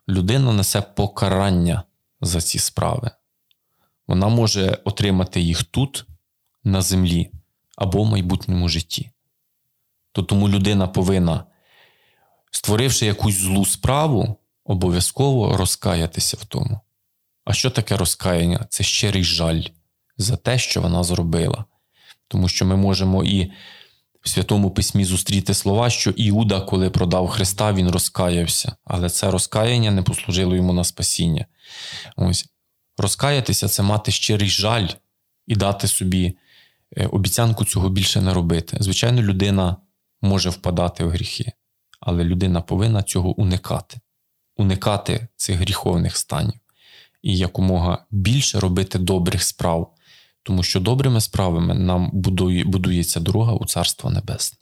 людина 0.09 0.53
несе 0.53 0.83
покарання 0.83 1.83
за 2.21 2.41
ці 2.41 2.59
справи. 2.59 3.11
Вона 4.07 4.29
може 4.29 4.79
отримати 4.85 5.41
їх 5.41 5.63
тут, 5.63 6.07
на 6.65 6.83
землі, 6.83 7.31
або 7.77 8.03
в 8.03 8.07
майбутньому 8.07 8.69
житті. 8.69 9.11
То 10.13 10.23
тому 10.23 10.49
людина 10.49 10.89
повинна, 10.89 11.45
створивши 12.51 13.07
якусь 13.07 13.35
злу 13.35 13.65
справу, 13.65 14.37
обов'язково 14.65 15.57
розкаятися 15.57 16.37
в 16.41 16.45
тому. 16.45 16.81
А 17.45 17.53
що 17.53 17.71
таке 17.71 17.97
розкаяння? 17.97 18.67
Це 18.71 18.85
щирий 18.85 19.25
жаль 19.25 19.63
за 20.17 20.37
те, 20.37 20.59
що 20.59 20.81
вона 20.81 21.05
зробила. 21.05 21.65
Тому 22.29 22.49
що 22.49 22.67
ми 22.67 22.77
можемо 22.77 23.25
і 23.25 23.53
в 24.27 24.29
Святому 24.29 24.71
Письмі 24.71 25.05
зустріти 25.05 25.55
слова, 25.55 25.91
що 25.91 26.11
Іуда, 26.11 26.61
коли 26.61 26.91
продав 26.91 27.29
Христа, 27.29 27.73
він 27.73 27.91
розкаявся, 27.91 28.77
але 28.85 29.11
це 29.11 29.31
розкаяння 29.31 29.91
не 29.91 30.03
послужило 30.03 30.57
йому 30.57 30.73
на 30.73 30.85
спасіння. 30.85 31.47
Ось 32.17 32.47
розкаятися 32.99 33.69
це 33.69 33.83
мати 33.83 34.13
щирий 34.13 34.49
жаль 34.49 34.89
і 35.47 35.57
дати 35.57 35.89
собі 35.89 36.39
е, 36.97 37.07
обіцянку 37.07 37.65
цього 37.65 37.89
більше 37.89 38.21
не 38.21 38.35
робити. 38.35 38.77
Звичайно, 38.81 39.23
людина 39.23 39.77
може 40.23 40.51
впадати 40.51 41.05
в 41.05 41.11
гріхи, 41.11 41.53
але 42.01 42.25
людина 42.25 42.61
повинна 42.61 43.03
цього 43.03 43.41
уникати, 43.41 44.01
уникати 44.57 45.29
цих 45.37 45.57
гріховних 45.57 46.17
станів 46.17 46.61
і 47.23 47.39
якомога 47.39 48.05
більше 48.11 48.61
робити 48.61 48.99
добрих 48.99 49.43
справ 49.43 49.95
тому 50.47 50.63
що 50.63 50.81
добрими 50.81 51.21
справами 51.21 51.75
нам 51.75 52.11
будує, 52.13 52.65
будується 52.65 53.21
дорога 53.21 53.53
у 53.53 53.65
Царство 53.65 54.11
Небесне. 54.11 54.59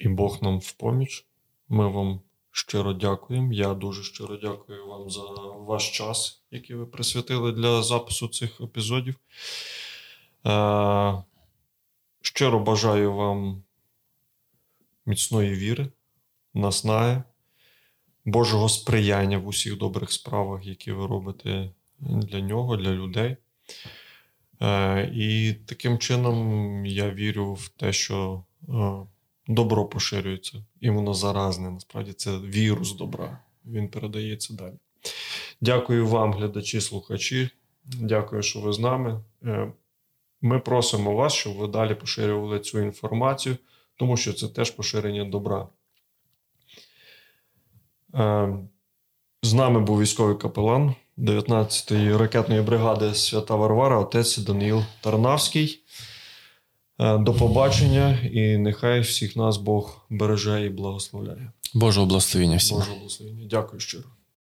І 0.00 0.08
Бог 0.08 0.38
нам 0.42 0.58
в 0.58 0.72
поміч. 0.72 1.26
Ми 1.68 1.90
вам 1.90 2.20
щиро 2.50 2.92
дякуємо. 2.92 3.52
Я 3.52 3.74
дуже 3.74 4.02
щиро 4.02 4.36
дякую 4.36 4.86
вам 4.86 5.10
за 5.10 5.22
ваш 5.56 5.90
час, 5.90 6.42
який 6.50 6.76
ви 6.76 6.86
присвятили 6.86 7.52
для 7.52 7.82
запису 7.82 8.28
цих 8.28 8.60
епізодів. 8.60 9.14
Е, 10.46 11.22
щиро 12.22 12.60
бажаю 12.60 13.14
вам 13.14 13.62
міцної 15.06 15.54
віри, 15.54 15.88
наснаги, 16.54 17.22
Божого 18.24 18.68
сприяння 18.68 19.38
в 19.38 19.46
усіх 19.46 19.78
добрих 19.78 20.12
справах, 20.12 20.66
які 20.66 20.92
ви 20.92 21.06
робите 21.06 21.70
для 22.00 22.40
нього, 22.40 22.76
для 22.76 22.90
людей. 22.90 23.36
Е, 24.60 25.10
І 25.14 25.54
таким 25.66 25.98
чином 25.98 26.86
я 26.86 27.10
вірю 27.10 27.54
в 27.54 27.68
те, 27.68 27.92
що 27.92 28.44
е, 28.68 28.72
добро 29.46 29.84
поширюється, 29.86 30.64
і 30.80 30.90
воно 30.90 31.14
заразне. 31.14 31.70
Насправді 31.70 32.12
це 32.12 32.38
вірус 32.38 32.92
добра. 32.92 33.38
Він 33.66 33.88
передається 33.88 34.54
далі. 34.54 34.74
Дякую 35.60 36.06
вам, 36.06 36.32
глядачі, 36.32 36.80
слухачі. 36.80 37.50
Дякую, 37.84 38.42
що 38.42 38.60
ви 38.60 38.72
з 38.72 38.78
нами. 38.78 39.20
Е, 39.44 39.72
Ми 40.40 40.58
просимо 40.58 41.14
вас, 41.14 41.32
щоб 41.32 41.56
ви 41.56 41.66
далі 41.66 41.94
поширювали 41.94 42.60
цю 42.60 42.80
інформацію, 42.80 43.56
тому 43.96 44.16
що 44.16 44.32
це 44.32 44.48
теж 44.48 44.70
поширення 44.70 45.24
добра. 45.24 45.68
З 49.42 49.54
нами 49.54 49.80
був 49.80 50.00
військовий 50.00 50.36
капелан 50.36 50.94
19-ї 51.18 52.16
ракетної 52.16 52.62
бригади 52.62 53.14
Свята 53.14 53.54
Варвара, 53.54 53.98
отець 53.98 54.38
Даниїл 54.38 54.82
Тарнавський. 55.00 55.82
Е, 56.98 57.18
До 57.18 57.34
побачення 57.34 58.18
і 58.32 58.56
нехай 58.56 59.00
всіх 59.00 59.36
нас 59.36 59.56
Бог 59.56 60.06
береже 60.10 60.66
і 60.66 60.68
благословляє. 60.68 61.52
Божого 61.74 62.06
благословення 62.06 62.56
всім. 62.56 62.76
Божого 62.76 62.96
благословення. 62.96 63.46
Дякую 63.50 63.80
щиро. 63.80 64.04